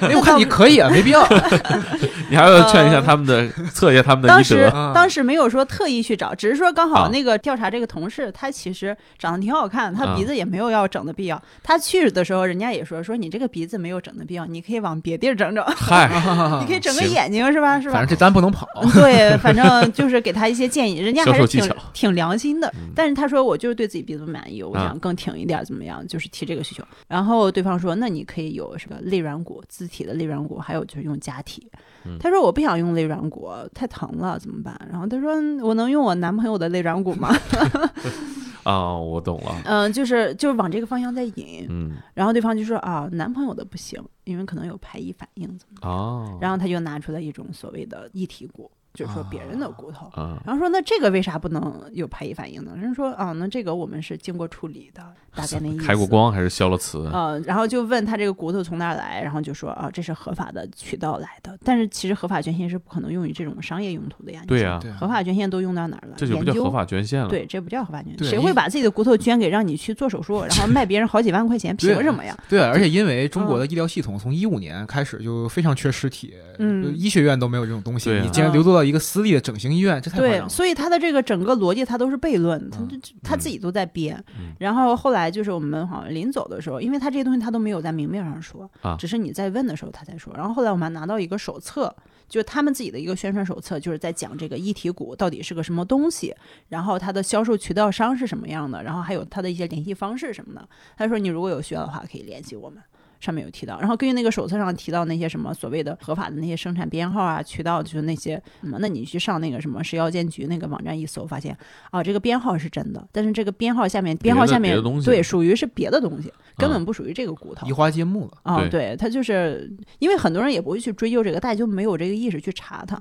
[0.06, 1.26] 哎，我看你可以啊，没必要。
[2.30, 7.10] 你还要劝一下他们的，测一下他们的医当时当时没有说特意去找，只是说刚好啊。
[7.12, 11.40] 那个调查这个同事，他其实长得挺好看，他啊鼻子也没有要整的必要。
[11.62, 16.08] 他去的时候，人家也说说你这个鼻子没有整的必要，你可以往别地儿整整，嗨，
[16.60, 17.80] 你可以整个眼睛是吧？
[17.80, 17.94] 是吧？
[17.94, 18.08] 反正？
[18.08, 18.66] 这单不能跑。
[18.94, 22.68] 对，反正就是给他一些建议，人家还是挺挺良心的。
[22.76, 26.06] 嗯但是他说我就是对自己鼻子不满意，我啊想更挺一点，怎么样？
[26.06, 26.84] 就是提这个需求。
[27.08, 31.68] 然后对方说，那你可以有什么肋软骨、自体的肋软骨，还有就是用假体。
[32.06, 34.78] 嗯他说我不想用肋软骨，太疼了，怎么办？
[34.90, 37.34] 然后他说我能用我男朋友的肋软骨吗？
[38.64, 39.60] 啊，我懂了。
[39.66, 41.66] 嗯、就是就是往这个方向在引。
[41.68, 45.86] 嗯，然后对方就说啊，男朋友的不行，因为可能有排异反应，怎么？
[45.88, 50.06] 哦，然后他就拿出了一种所谓的异体骨，就是说别人的骨头。
[50.14, 52.74] 啊，然后说那这个为啥不能有排异反应呢？
[52.76, 55.84] 人说啊，那这个我们是经过处理的，大概那意思。
[55.84, 57.08] 开过光还是消了磁？
[57.12, 61.56] 呃，然后就问他这个骨头从哪儿来，然后就说啊，这是合法的渠道来的。
[61.64, 64.42] 但是其实合法捐献是不可能用于这种商业用途的呀。
[64.48, 66.14] 你想对呀、合法捐献都用到哪儿了？
[66.16, 68.28] 这就不研究叫合法捐献了。，对，这不叫合法捐献。
[68.28, 71.74] 谁会把自己的骨头捐给让你去做手术，然后卖别人好几万块钱？
[71.76, 72.36] 凭什么呀？
[72.48, 80.48] 对啊，而且因为中国的医疗系统从一五年开始就非常缺尸体，嗯医学院都没有这种东西，你竟然流落到一个私立的整形医院，这太夸张对，了。
[80.48, 84.16] 所以他的这个整个逻辑他都是悖论，他嗯他自己都在编。
[84.38, 90.32] 嗯然后后来就是我们好像临走的时候，因为他这些东西他都没有在明面上说，啊只是你在问的时候他才说。
[90.34, 91.94] 然后后来我们还拿到一个手册，
[92.28, 96.34] 就是他们自己的一个宣传手册，就是在讲这个一体股到底是个什么东西，
[96.68, 100.68] 然后它的销售渠道商是什么样的，然后还有它的一些联系方式什么的。
[100.96, 102.82] 他说你如果有需要的话可以联系我们。
[103.24, 111.56] 上面有提到，然后根据那个手册上提到那些什么所谓的合法的那些生产编号啊、渠道，就是那些什么，那你去上那个什么食药监局那个网站一搜，发现
[111.90, 117.72] 啊，这个编号是真的，但是这个编号下面编号下面对属于是别的东西，根啊本不属于这个骨头移。
[117.72, 118.32] 花接木了。
[118.42, 123.00] 啊、对对，他就是因为很多人也不会去追究这个，大家就没有这个意识去查它。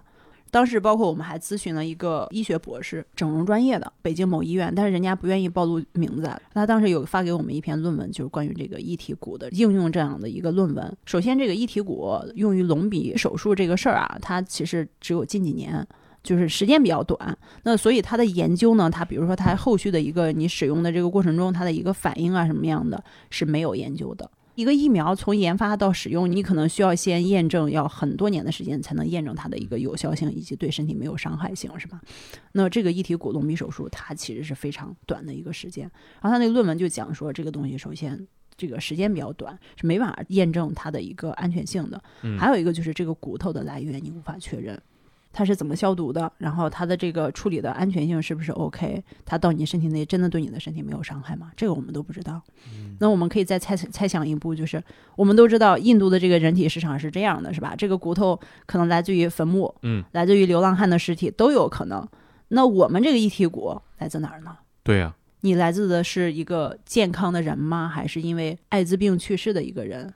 [0.53, 6.31] 当时包括我们还咨询了一个医学博士，整容专业的，北京某医院，但是人家不愿意暴露名字。
[6.53, 10.95] 他当时有发给我们一篇论文，就是关于这个异体骨的应用这样的一个论文。
[11.05, 15.85] 首先，这个异体骨用于隆鼻手术这个事儿啊，它其实只有近几年。
[16.21, 24.31] 就是时间比较短，那所以它的研究呢，它比如说它后续的一个你使用的这个过程中，它的一个反应啊什么样的，是没有研究的。
[24.55, 31.99] 一个疫苗从研发到使用，你可能需要先验证，要很多年的时间才能验证它的一个有效性以及对身体没有伤害性，是吧？
[32.51, 35.89] 那这个异体骨隆鼻手术，它其实是非常短的一个时间。
[36.21, 42.01] 然后他那个论文就讲说，这个东西首先这个时间比较短，是没办法验证它的一个安全性的。
[42.37, 44.79] 还有一个就是这个骨头的来源你无法确认。
[45.33, 46.31] 它是怎么消毒的？
[46.37, 49.03] 然后它的这个处理的安全性是不是 OK？
[49.25, 51.51] 它到你身体内真的对你的身体没有伤害吗？
[51.57, 52.39] 这个我们都不知道。
[52.99, 54.81] 那我们可以再猜猜想一步，就是
[55.15, 57.73] 我们都知道印度的这个人体市场是这样的，是吧？
[57.75, 62.07] 这个骨头可能来自于坟墓，嗯，来自于流浪汉的尸体都有可能。
[62.49, 64.55] 那我们这个一体骨来自哪儿呢？
[64.83, 67.87] 对呀，你来自的是一个健康的人吗？
[67.87, 70.13] 还是因为艾滋病去世的一个人？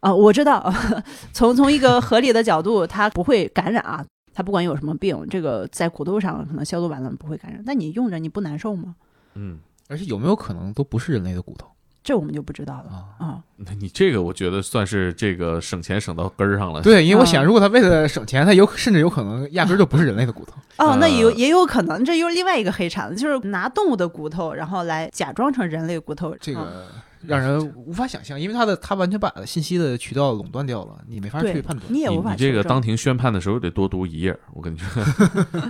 [0.00, 0.74] 啊，我知道，
[1.32, 4.04] 从从一个合理的角度，它不会感染啊。
[4.34, 8.94] 它不管有什么病，这个在骨头上可能消毒完了不会感染，但你用着你不难受吗？
[9.34, 9.58] 嗯，
[9.88, 11.66] 而且有没有可能都不是人类的骨头？
[12.04, 13.40] 这我们就不知道了啊。
[13.56, 16.82] 那你这个我觉得算是这个省钱省到根儿上了。
[16.82, 20.54] 对，因为我想，如果他为了省钱，他有甚至有可能压根儿就不是人类的骨头。
[20.78, 26.34] 哦，那有也有可能，这又另外一个黑产，就是拿动物的骨头，然后来假装成人类骨头。
[26.40, 26.86] 这个。
[27.26, 31.92] 让人无法想象，因为他的他完全把信息的渠道垄断掉了，你没法去判断。
[31.92, 32.32] 你也无法。
[32.32, 35.02] 你这个当庭宣判的时候得多读一页，我跟 你说，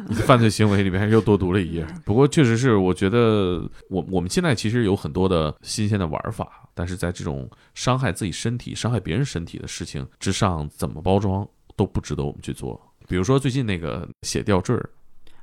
[0.08, 1.86] 你犯罪行为里面又多读了一页。
[2.04, 11.46] 不过确实是，我觉得我我们现在其实有很多的新鲜的玩法，但是在这种伤害自己身体、伤害别人身体的事情之上，怎么包装
[11.76, 12.80] 都不值得我们去做。
[13.08, 14.90] 比如说最近那个写吊坠儿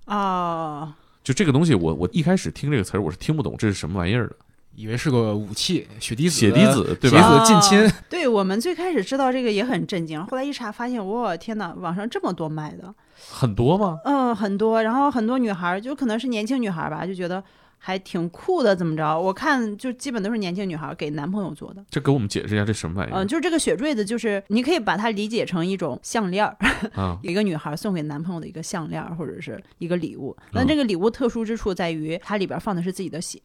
[0.05, 4.35] 啊，就这个东西，我我一开始听这个词儿，我是听不懂这是什么玩意儿的。
[4.79, 7.17] 以为是个武器，血滴子，血滴子，对吧？
[7.17, 7.93] 血滴子近亲。
[8.09, 12.95] 对我们最开始知道这个也很震惊，后来一查发现，我天哪，网上这么多卖的，
[13.29, 13.99] 很多吗？
[14.05, 14.81] 嗯，很多。
[14.81, 17.43] 然后很多女孩就可能是年轻女孩吧，就觉得
[17.77, 19.19] 还挺酷的，怎么着？
[19.19, 21.83] 我看就基本都是年轻女孩给男朋友做的。
[21.89, 23.21] 这给我们解释一下这什么玩意儿？
[23.21, 30.33] 嗯，就是这个血坠子，就是你可以把它理解成一种 项链儿，一个女孩送给男朋友的一个项链或者是一个礼物。
[30.53, 33.41] 那这个礼物特殊之处在于，它里边放的是自己的血。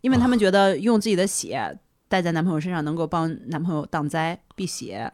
[0.00, 1.78] 因为他们觉得用自己的血
[2.08, 5.12] 带在男朋友身上，能够帮男朋友挡灾避邪，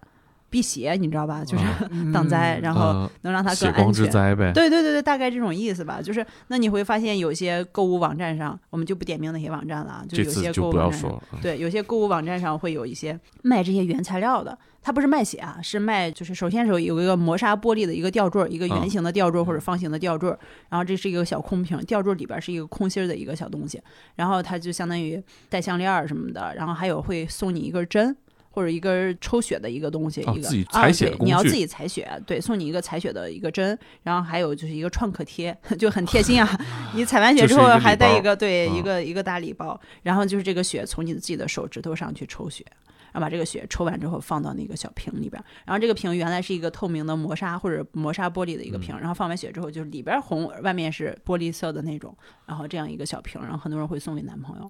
[0.54, 1.44] 避邪你知道吧？
[1.44, 1.64] 就是
[2.14, 4.36] 挡灾，然后能让它更安全。
[4.36, 4.52] 呗。
[4.52, 6.00] 对对对对，大概这种意思吧。
[6.00, 14.56] 就是那你会发现，有些购物网站上，我们就不点名那些网站了，就有些购物网站上，对，有些购物网站上会有一些卖这些原材料的。
[14.80, 20.28] 它不是卖血啊，是卖就是首先是有一个磨砂玻璃的一个吊坠，一个圆形的吊坠或者方形的吊坠，
[20.68, 23.80] 然后这是一个小空瓶，吊坠里边是一个空心儿的一个小东西，
[24.14, 28.14] 然后它就相当于带项链什么的，然后还有会送你一根针
[28.54, 36.48] 或者一根抽血的一个东西，一个采血对，你要自己采血，对，送你一个采血的一个针，然后还有就是一个创可贴，就很贴心啊，
[36.94, 42.64] 你采完血之后还带一个对一个一个大礼包，然后就是这个血从你自己的手指头上去抽血。
[43.12, 52.12] 然后把这个血抽完之后放到那个小瓶里边，然后这个瓶原来是一个透明的磨砂或者磨砂玻璃的一个瓶，然后放完血之后就是里边红，外面是玻璃色的那种，
[52.44, 54.68] 然后这样一个小瓶，然后很多人会送给男朋友，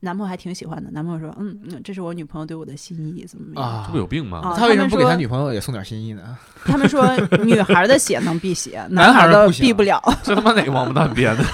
[0.00, 3.84] 男朋友还挺喜欢的，男朋友说，嗯嗯，这是我女朋友对我的心意，怎么啊？
[3.86, 4.54] 这不有病吗？
[4.56, 6.36] 他为什么不给他女朋友也送点心意呢？
[6.64, 10.02] 他们说女孩的血能辟邪， 男孩的避不了。
[10.22, 11.44] 这他妈哪个王八蛋编的？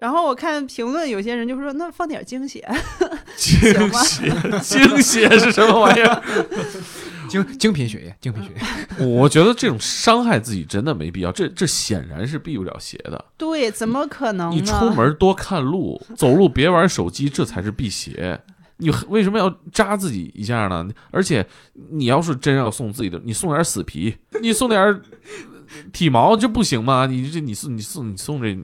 [0.00, 2.68] 然后我看评论，有些人就说：“那放点精血，
[3.36, 3.62] 精
[3.92, 6.22] 血，精血是什么玩意儿？
[7.28, 9.06] 精精品血液，精品血液。
[9.06, 13.24] 我觉得这种伤害自己真的没必要，这这显然是避不了邪的。
[13.36, 14.50] 对，怎么可能？
[14.50, 18.40] 你出门多看路，走路别玩手机，这才是避邪。
[18.78, 20.88] 你为什么要扎自己一下呢？
[21.10, 21.46] 而且
[21.90, 25.00] 你要是真要送自己的，你送点死皮，你送点
[25.92, 27.06] 体毛，这不行吗？
[27.06, 28.56] 你这你送你送你送这。”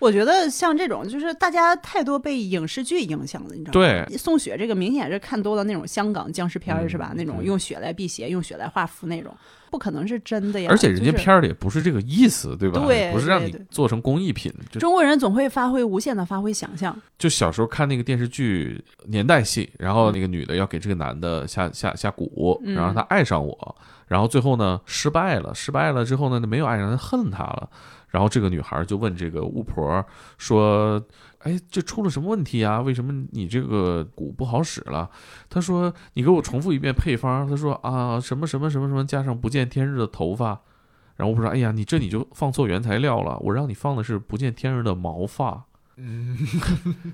[0.00, 4.06] 我觉得像这种，就是大家太多被影视剧影响了，你知道吗？
[4.08, 7.12] 对，送血这个明显是看多了那种香港僵尸片儿，是吧？
[7.14, 9.36] 那种用血来辟邪、用血来画符那种，
[9.70, 10.68] 不可能是真的呀。
[10.70, 12.82] 而且人家片儿里也不是这个意思，对吧？
[12.86, 14.50] 对，不是让你做成工艺品。
[14.78, 16.96] 中国人总会发挥无限的发挥想象。
[17.18, 23.76] 就小时候看那个电视剧年代戏，然后那个女的要给这个男的下下下蛊，然后他爱上我，
[24.08, 27.68] 然后最后呢失败了，失败了之后呢没有爱上他，恨他了。
[28.10, 30.04] 然后这个女孩就问这个巫婆
[30.36, 31.02] 说
[31.40, 32.80] ：“哎，这出了什么问题啊？
[32.80, 35.08] 为什么你这个蛊不好使了？”
[35.48, 40.60] 她说：“你给我重复一遍配方。”她说：“啊，什么什么什么什么加上不见天日的头发。”
[41.16, 45.64] 然后我说：“哎呀，你这你就放错原材料了，我让你放的是不见天日的毛发。
[45.96, 46.34] 嗯，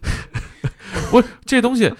[1.11, 1.93] 不是这东西，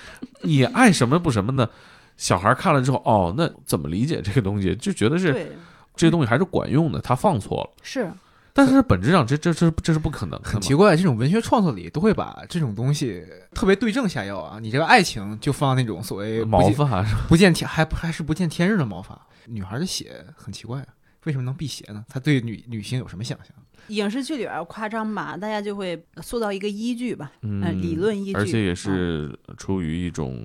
[0.43, 1.69] 你爱什么不什么的，
[2.17, 4.75] 小孩看了之后，哦，那怎么理解这个东西？
[4.77, 5.53] 就觉得是，
[5.97, 7.71] 这东西还是管用的，他放错了。
[7.83, 8.09] 是
[8.57, 14.59] 但是本质上这这这这是不可能的，很奇怪，这种文学创作里都会把这种东西特别对症下药啊。
[14.59, 20.87] 你这个爱情就放那种所谓不毛见发是不见天还还是不见天日的毛发，女孩的血很奇怪啊，
[21.25, 22.03] 为什么能辟邪呢？
[22.09, 23.49] 她对女女性有什么想象？
[23.89, 30.39] 影视剧里边夸张吧，大家就会塑造一个依据吧，嗯呃理论依据，而且也嗯是出于一种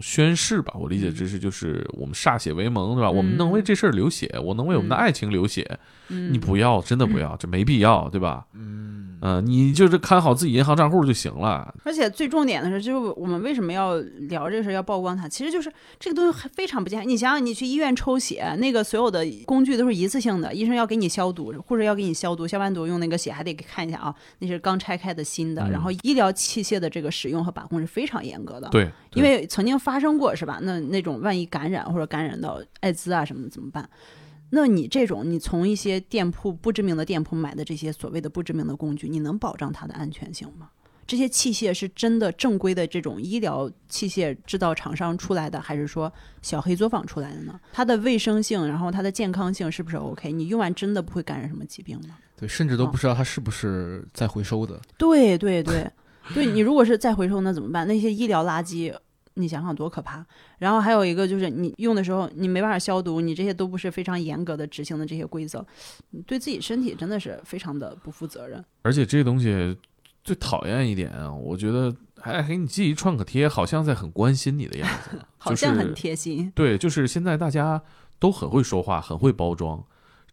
[0.00, 3.10] 宣誓吧，我理解这是就是我们歃血为盟，对吧？
[3.10, 5.78] 我们能为这事儿流血，我能为我们的嗯爱情流血，
[6.08, 8.46] 嗯你不要，真的不要，这没必要，对吧？
[8.54, 11.74] 嗯，嗯，你就是看好自己银行账户就行了。
[11.84, 13.96] 而且最重点的是，就是我们为什么要
[14.28, 15.28] 聊这个事儿，要曝光它？
[15.28, 17.08] 其实就是这个东西非常不健康。
[17.08, 25.62] 你想想，你去医院抽血，那个所有的工具都是一次性的，医生要给你消毒，护士要给你消毒，消完毒用那个血还得看一下啊，那是刚拆开的新的。
[25.64, 28.68] 嗯然后医疗器械的这个使用和把控是非常严格的。
[28.68, 30.60] 对，对因为曾经发生过是吧？
[30.62, 33.88] 那那种万一感染或者感染到艾滋啊什么的怎么办？
[34.50, 40.70] 那你这种你从一些店铺不知名的店铺买的这些所谓的不知名的工具，你能保障它的安全性吗？
[41.06, 46.12] 这些器械是真的正规的这种医疗器械制造厂商出来的，还是说
[46.42, 47.58] 小黑作坊出来的呢？
[47.72, 50.32] 它的卫生性，然后它的健康性是不是 OK？
[50.32, 52.16] 你用完真的不会感染什么疾病吗？
[52.38, 54.80] 对，甚至都不知道它是不是再回收的。
[54.98, 55.90] 对 对对，
[56.34, 57.86] 对你如果是再回收那怎么办？
[57.86, 58.94] 那些医疗垃圾，
[59.34, 60.24] 你想想多可怕。
[60.58, 65.64] 然后还有一个就是你用的时候你没办法消毒，你这些都不是非常严格的执行的这些规则，
[66.10, 68.62] 你对自己身体真的是非常的不负责任。
[68.82, 69.76] 而且这东西
[70.22, 76.52] 最讨厌一点啊，我觉得还给你寄一创可贴，好像在很关心你的样子， 好像很就是贴心。
[76.54, 77.80] 对，就是现在大家
[78.18, 79.82] 都很会说话，很会包装。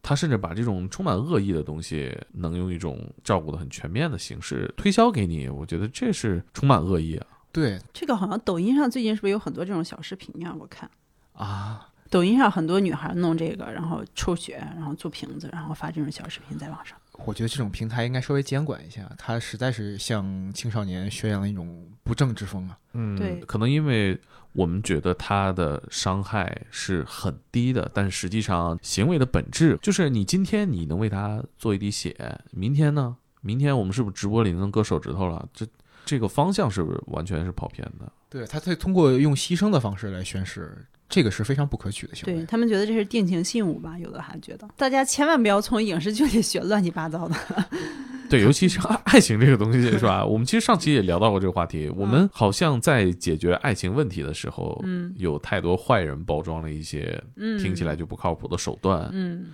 [0.04, 7.26] 他甚至把这种充满恶意的东西，能用一种照顾的很全面的形式推销给你，我觉得这是充满恶意啊。
[7.54, 10.54] 对这个好像抖音上最近是不是有很多这种小视频呀？
[10.60, 10.90] 我看
[11.34, 16.98] 啊，抖音上很多女孩弄这个，然后抽血，然后做瓶子，然后发这种小视频在网上。
[17.26, 22.78] 我觉得这种平台应该稍微监管一下，它实在是向青少年宣扬了一种不正之风啊。
[22.94, 24.20] 嗯对可能因为
[24.52, 32.16] 我们觉得它的伤害是很低的，但实际上行为的本质就是你今天你能为他做一滴血，
[32.52, 33.16] 明天呢？
[33.42, 35.48] 明天我们是不是直播里能割手指头了？
[35.54, 35.66] 这
[36.06, 38.12] 这个方向是不是完全是跑偏的？
[38.30, 42.40] 对，他会通过用牺牲的方式来宣誓，这个是非常不可取的行为。
[42.40, 47.36] 对他们觉得这是定情信物吧，有的还觉得大家千万不要从影视剧里学乱七八糟的。
[48.30, 50.26] 对，尤其是爱爱情这个东西，是吧？
[50.26, 51.88] 我们其实上期也聊到过这个话题。
[51.96, 59.48] 我们好像在解决爱情问题的时候，嗯有太多坏人包装了一些嗯，听起来就不靠谱的手段，嗯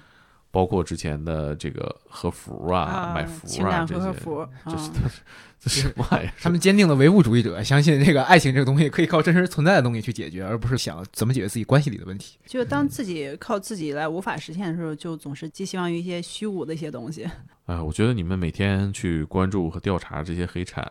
[0.52, 5.12] 包括之前的这个和服啊、啊，买服情感啊这些，和服，这是啊
[5.60, 6.34] 这什么玩意儿？
[6.42, 12.38] 他们坚定的唯物主义者，相信这个爱情这个东西可以靠真实存在的东西去解决，而不是想怎么解决自己关系里的问题。
[12.46, 17.28] 就当自己靠自己来无法实现的时候，就总是寄希望于一些虚无的一些东西。
[17.68, 20.90] 哎，我觉得你们每天去关注和调查这些黑产，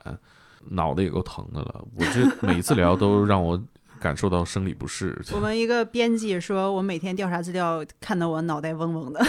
[0.71, 1.85] 脑袋也够疼的了。
[1.97, 3.61] 我这每一次聊都让我
[4.01, 5.17] 感受到生理不适。
[5.33, 9.25] 我们一个编辑说，我每天调查资料看得我脑袋嗡嗡的，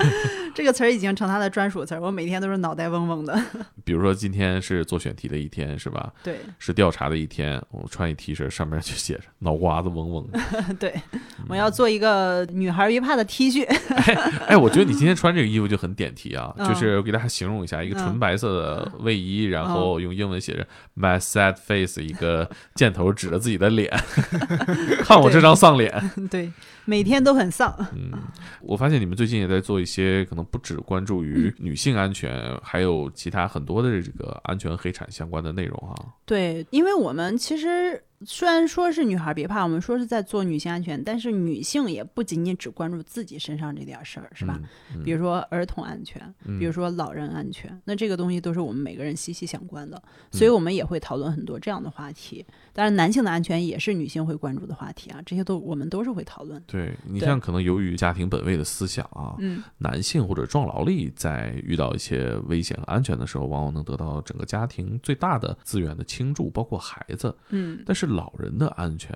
[0.54, 2.00] 这个词儿已经成他的专属词儿。
[2.00, 3.38] 我每天都是脑袋嗡嗡的。
[3.84, 6.12] 比如说今天是做选题的一天，是吧？
[6.22, 10.40] 对是调查的一天，我穿一 T 恤，上面就写着“脑瓜子嗡嗡的
[10.80, 10.94] 对，
[11.48, 13.66] 我要做一个女孩约怕的 T 恤。”。
[14.46, 23.90] 哎，我觉得你今天穿这个衣服就很点题啊，嗯就是我给大家形容一下，一个纯白色的卫衣，然后用英文写着 “my sad face”，一个箭头指着自己的脸，
[25.04, 26.10] 看我这张丧脸。
[26.30, 26.50] 对，
[26.84, 27.74] 每天都很丧。
[27.94, 28.12] 嗯，
[28.60, 35.94] 我发现你们最近也在做一些可能不只关注于女性安全，还有其他很多的这个安全黑产相关的内容哈。
[36.24, 44.58] 对，因为我们其实虽然说是女孩别怕，我们说是在做女性安全，但是女性也不仅仅只关注自己身上这点事儿，是吧？
[44.94, 45.02] 嗯？
[45.02, 50.00] 比如说儿童安全，嗯比如说老人安全，那这个东西都是我们每个人息息相关的，
[50.32, 52.44] 嗯所以我们也会讨论很多这样的话题。
[52.72, 56.62] 当然，男性的安全也是女性会关注的话题啊，这些都我们都是会讨论。
[56.66, 67.36] 对你像可能由于家庭本位的思想啊，嗯，男性或者壮劳力在遇到一些危险和安全的时候，往往能得到整个家庭最大的资源的倾注，包括孩子。
[67.50, 69.14] 嗯，但是老人的安全，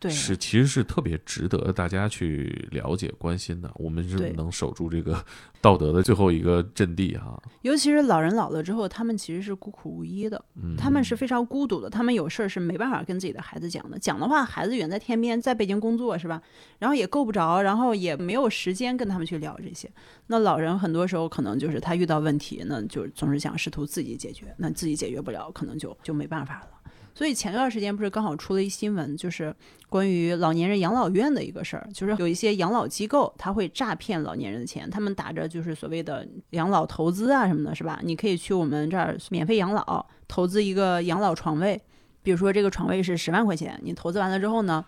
[0.00, 3.70] 对，是其实是特别值得大家去了解关心的。
[3.76, 5.24] 我们是对能守住这个
[5.62, 7.40] 道德的最后一个阵地哈。
[7.62, 16.42] 尤其是老人老了之后，他们其实是孤苦无依的，嗯，他们是非常孤独的，他们有事儿是没办法跟自己的孩子讲的，讲的话，孩子远在天边，在北京工作是吧？
[16.80, 19.88] 然后也够不着，然后也没有时间跟他们去聊这些。
[20.26, 26.81] 那老人很多时候可能就是他遇到问题，那就总是想试图自己解决，那自己解决不了，可能就就没办法了。
[27.14, 29.54] 所以前段时间不是刚好出了一新闻，就是
[29.88, 38.00] 关于老年人养老院的一个事儿，就是有一些养老机构他会诈骗老年人的钱，他们打着就是所谓的养老投资啊什么的，是吧？
[38.02, 41.80] 你可以去我们这儿免费养老，投资一个养老床位，
[42.22, 44.84] 比如说这个床位是十万块钱，你投资完了之后呢？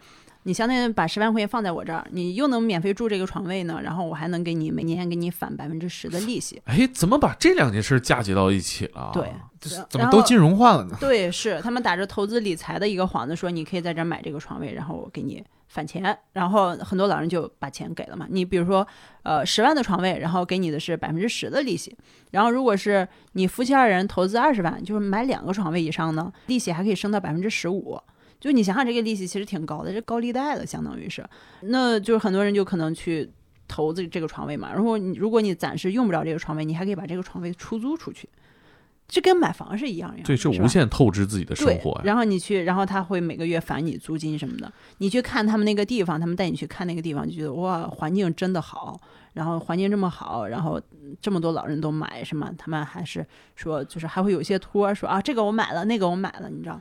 [0.47, 6.61] 你相当于把十万块钱放在我这儿，你又能免费住这个床位呢，然后我还能给你每年给你返百分之十的利息。
[6.66, 9.11] 哎，怎么把这两件事嫁接到一起了？
[9.14, 9.33] 对，
[9.89, 10.97] 怎么都金融化了呢？
[11.01, 18.27] 对，是他们打着投资理财的一个幌子，说你可以在这儿买这个床位，然后我给你返钱，然后很多老人就把钱给了嘛。
[18.31, 18.87] 你比如说，
[19.23, 21.97] 呃，十万的床位，然后给你的是百分之十的利息，
[22.31, 27.99] 然后如果是你夫妻二人投资二十万，就是买两个床位以上呢，利息还可以升到百分之十五。
[28.41, 31.25] 就你想想，这个利息其实挺高的，这高利贷了，相当于是，
[31.62, 33.31] 那就是很多人就可能去
[33.67, 34.71] 投资这个床位嘛。
[34.71, 38.29] 然后你如果你暂时用不着这个床位，你还可以把这个床位出租出去，
[39.07, 40.24] 这跟买房是一样一样的。
[40.24, 42.02] 对，是无限透支自己的生活，呀。
[42.05, 44.72] 然后你去，然后他会每个月返你租金什么的。
[44.98, 48.98] 你去看他们那个地方，他们带你去看那个地方，就觉得哇，环境真的好，
[49.34, 53.24] 然后环境这么好，然后嗯这么多老人都买，什么他们还是
[53.55, 56.80] 说，就是还会有一些托儿说啊，这个我买了，那个我买了，你知道？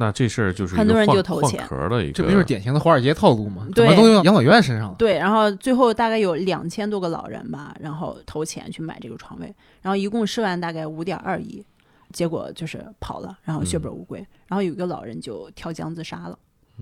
[0.00, 3.64] 那这事儿就是很多人就投钱壳的一个，这不就是典型的华尔街套路吗？
[3.64, 4.94] 怎对么都用养老院身上了？
[4.96, 11.64] 对，然后最后大概有两千多个老人吧，然后投钱去买这个床位，然后一共涉案大概五点二亿，
[12.12, 16.38] 结果就是跑了，然后血本无归，然后有一个老人就跳江自杀了。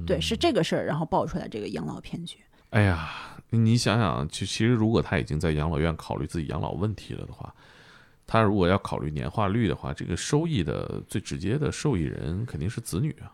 [0.07, 2.37] 对，是这个事儿，然后爆出来这个养老骗局。
[2.69, 3.09] 哎呀，
[3.49, 7.55] 你想想，就其实如果他已经在养老院考虑自己养老问题了的话，
[8.27, 13.33] 他如果要考虑年化率的话，这个收益的最直接的受益人肯定是子女啊。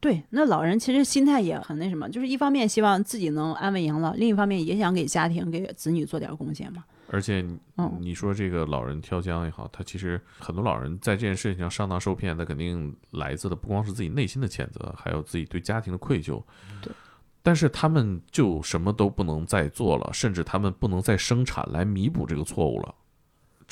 [0.00, 6.84] 对，那老人其实心态也很那什么，就是一方面希望自己能安稳养老，另一方面也想给家庭、给子女做点贡献嘛。
[7.10, 16.42] 而且你嗯你说这个老人跳江也好，他其实很多老人在这件事情上上当受骗，他肯定来自的不光是自己内心的谴责，还有自己对家庭的愧疚。
[16.82, 16.92] 对。
[17.42, 22.94] 但是他们就什么都不能再做了，甚至他们不能再生产来弥补这个错误了，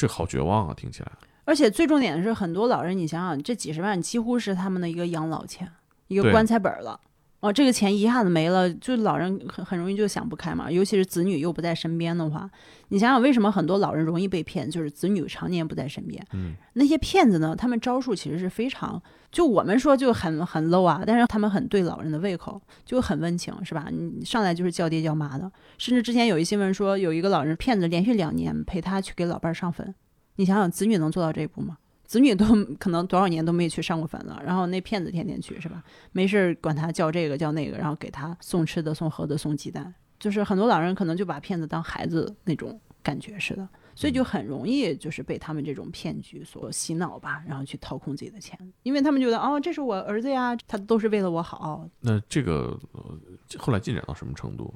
[0.02, 0.74] 这好绝望啊！
[0.74, 1.12] 听起来。
[1.44, 5.70] 而且最重点的是，很多老人，你想想，这几十万几乎是他们的一个养老钱，
[6.08, 6.98] 一个棺材本儿了。
[7.38, 10.68] 哦，这个钱一下子没了，就老人很很容易就想不开嘛。
[10.68, 12.50] 尤其是子女又不在身边的话，
[12.88, 16.20] 你想想为什么很多老人容易被骗，就是子女常年不在身边。
[16.32, 19.00] 嗯，那些骗子呢，他们招数其实是非常，
[19.32, 23.88] 就我们说就很很 low 啊，但是他们很对老人的胃口，就很温情，是吧？
[23.90, 29.94] 你上来就是叫爹叫妈的，甚至之前有一新闻说，有一个老人骗子连续两年陪他去给老伴儿上坟，
[30.36, 31.78] 你想想，子女能做到这一步吗？
[32.04, 32.44] 子女都
[32.78, 35.82] 可能多少年都没去上过坟了，然后那骗子天天去是吧？
[36.12, 51.88] 没事儿管他叫这个叫那个，然后给他送吃的、送喝的、送鸡蛋，就是很多老人可能就把骗子当孩子那种感觉似的，所以就很容易就是被他们这种骗局所洗脑吧，然后去掏空自己的钱，因为他们觉得哦，这是我儿子呀，他都是为了我好。
[52.00, 53.18] 那这个、呃、
[53.58, 54.72] 后来进展到什么程度？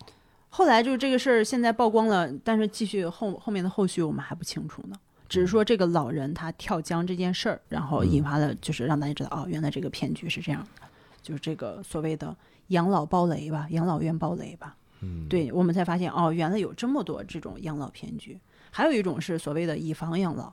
[0.48, 4.96] 后来就是这个事儿现在曝光了，但是继续后后面的后续我们还不清楚呢。
[5.28, 10.86] 只是说这个老人他跳江这件事儿，然后引发了就是让大家知道哦，原来这个骗局是这样的，
[11.20, 12.34] 就是这个所谓的
[12.68, 14.76] 养老暴雷吧，养老院暴雷吧。
[15.00, 18.38] 嗯，对我们才发现哦，原来有这么多这种养老骗局。
[18.76, 20.52] 还有一种是所谓的以房养老。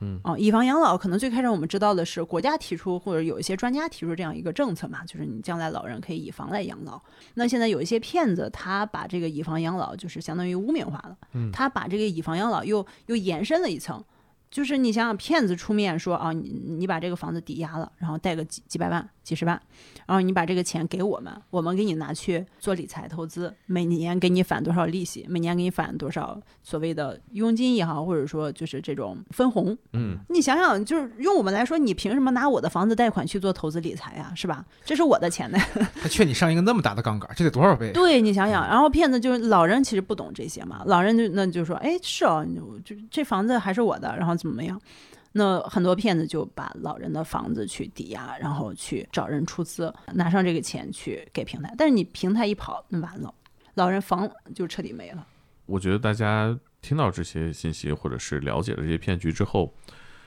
[0.00, 6.98] 嗯，哦，以房养老可能最开始我们知道的是国家提出或者有一些专家提出这样一个政策嘛，就是你将来老人可以以房来养老。
[7.34, 14.02] 那现在有一些骗子，他把这个以房养老就是相当于污名化了，嗯他把这个以房养老又又延伸了一层。
[14.50, 19.60] 就是你想想，骗子出面说啊，你你把这个房子抵押了，然后贷个几几百万、几十万，
[20.06, 29.76] 然后你把这个钱给我们，我们给你拿去做理财投资，每年给你返多少利息，每年给你返多少所谓的佣金也好，或者说就是这种分红。
[29.92, 34.32] 嗯，你想想，就是用我们来说，你凭什么拿我的房子贷款去做投资理财呀？
[34.34, 34.64] 是吧？
[34.84, 35.58] 这是我的钱呢。
[36.00, 37.92] 他劝你上一个那么大的杠杆，这得多少倍？
[37.92, 42.46] 对你想想，然后骗子就是老人，其实不懂这些嘛，老人就那就说，哎，是哦，
[42.84, 44.80] 就这房子还是我的，然后怎么样？
[45.32, 53.32] 那很多骗子就把老人的房子去抵押，然后去找人出资，拿上这个钱去给平台，但是你平台一跑，那完了，
[53.74, 55.26] 老人房就彻底没了。
[55.66, 59.74] 我觉得大家听到这些信息，或者是了解了这些骗局之后，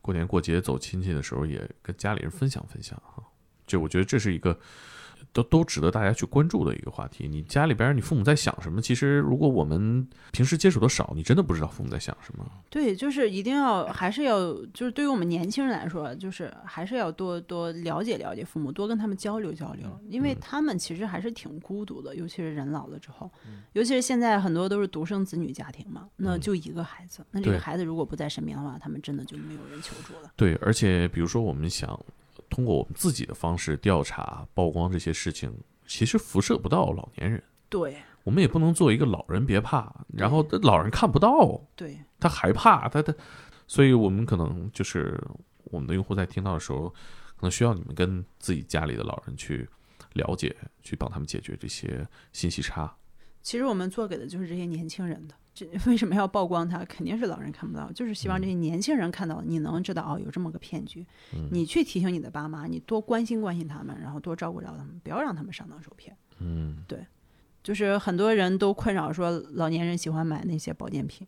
[0.04, 3.24] 过年过节走亲戚的时候，也跟家里人分享分享哈。
[3.66, 4.58] 就我觉得这是一个
[5.34, 7.28] 都都值得大家去关注的一个话题。
[7.28, 8.82] 你家里边儿你父母在想什么？
[8.82, 12.46] 其实如果我们平时接触的少，你真的不知道父母在想什么。
[12.70, 23.30] 对，就是一定要，还是要，就是对于我们年轻人来说，就是还是要多多了解了解父母，多跟他们交流交流，因为嗯他们其实还是挺孤独的，尤其是人老了之后，
[23.74, 30.32] 尤其是现在很多都是独生子女家庭嘛，那嗯就一个孩子，那这个孩子如果不在身边的话，他们真的就没有人求助了。
[30.36, 32.00] 对，而且比如说我们想
[32.52, 35.52] 通过我们自己的方式调查曝光这些事情，
[35.88, 37.42] 其实辐射不到老年人。
[37.70, 43.12] 对我们也不能做一个老人别怕，然后老人看不到，对，他害怕，他他，
[43.66, 45.20] 所以我们可能就是
[45.64, 49.68] 我们的用户在听到的时候，可能需要你们跟自己家里的老人去
[50.14, 52.94] 了解，去帮他们解决这些信息差。
[53.42, 55.34] 其实我们做给的就是这些年轻人的。
[55.54, 56.84] 这 为什么要曝光它？
[56.86, 66.16] 肯定是老人看不到，就是希望这些年轻人看到，你能知道哦，有这么个骗局，嗯你去提醒你的爸妈，你多关心关心他们，然后多照顾照顾他们，不要让他们上当受骗。
[66.40, 67.06] 嗯，对
[67.62, 71.28] 就是很多人都困扰说，老年人喜欢买那些保健品，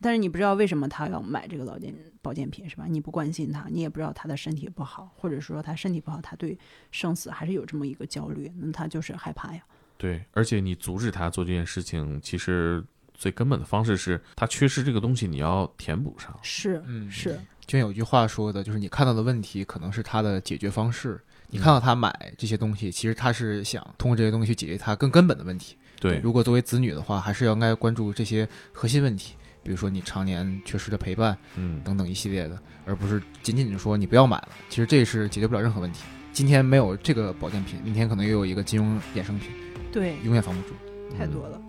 [0.00, 2.86] 但是你不知道为什么他要买这个老健保健品，是吧？
[2.88, 6.56] 你不关心他，你也不知道他的身体不好，或者说他身体不好，他对
[6.90, 9.62] 生死还是有这么一个焦虑，那他就是害怕呀。
[9.98, 12.82] 对，而且你阻止他做这件事情，其实
[13.14, 16.36] 最根本的方式是他缺失这个东西，你要填补上。
[16.42, 21.20] 是，嗯是，就像有句话说的，就是你看到的问题可能是他的解决方式。
[21.48, 25.76] 你看到他买这些东西，其实他是想通过这些东西去解决他更根本的问题。
[26.00, 34.48] 对，如果作为子女的话，还是要应该关注这些核心问题，比如说你常年缺失的陪伴嗯，等等一系列的，而不是仅仅说你不要买了。
[34.68, 36.02] 其实这是解决不了任何问题。
[36.32, 39.50] 今天没有这个保健品，明天可能又有一个金融衍生品，
[39.92, 40.74] 对，永远防不住。
[41.16, 41.63] 太多了。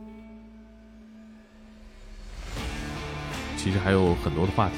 [3.65, 4.77] 其实还有很多的话题，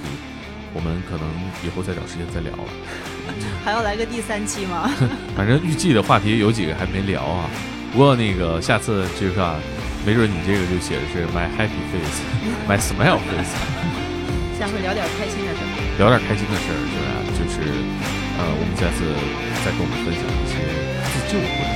[0.71, 1.27] 我们可能
[1.59, 2.71] 以后再找时间再聊了。
[3.67, 4.87] 还要来个第三期吗？
[5.35, 7.51] 反正预计的话题有几个还没聊啊，
[7.91, 9.59] 不过那个下次就是啊，
[10.07, 13.51] 没准你这个就写的是 my happy face，my smile face，
[14.57, 15.67] 下回聊点开心的事儿。
[15.99, 17.27] 聊点开心的事儿，对吧？
[17.35, 17.59] 就是
[18.39, 19.03] 呃，我们下次
[19.67, 20.63] 再跟我们分享一些
[21.11, 21.59] 自救的问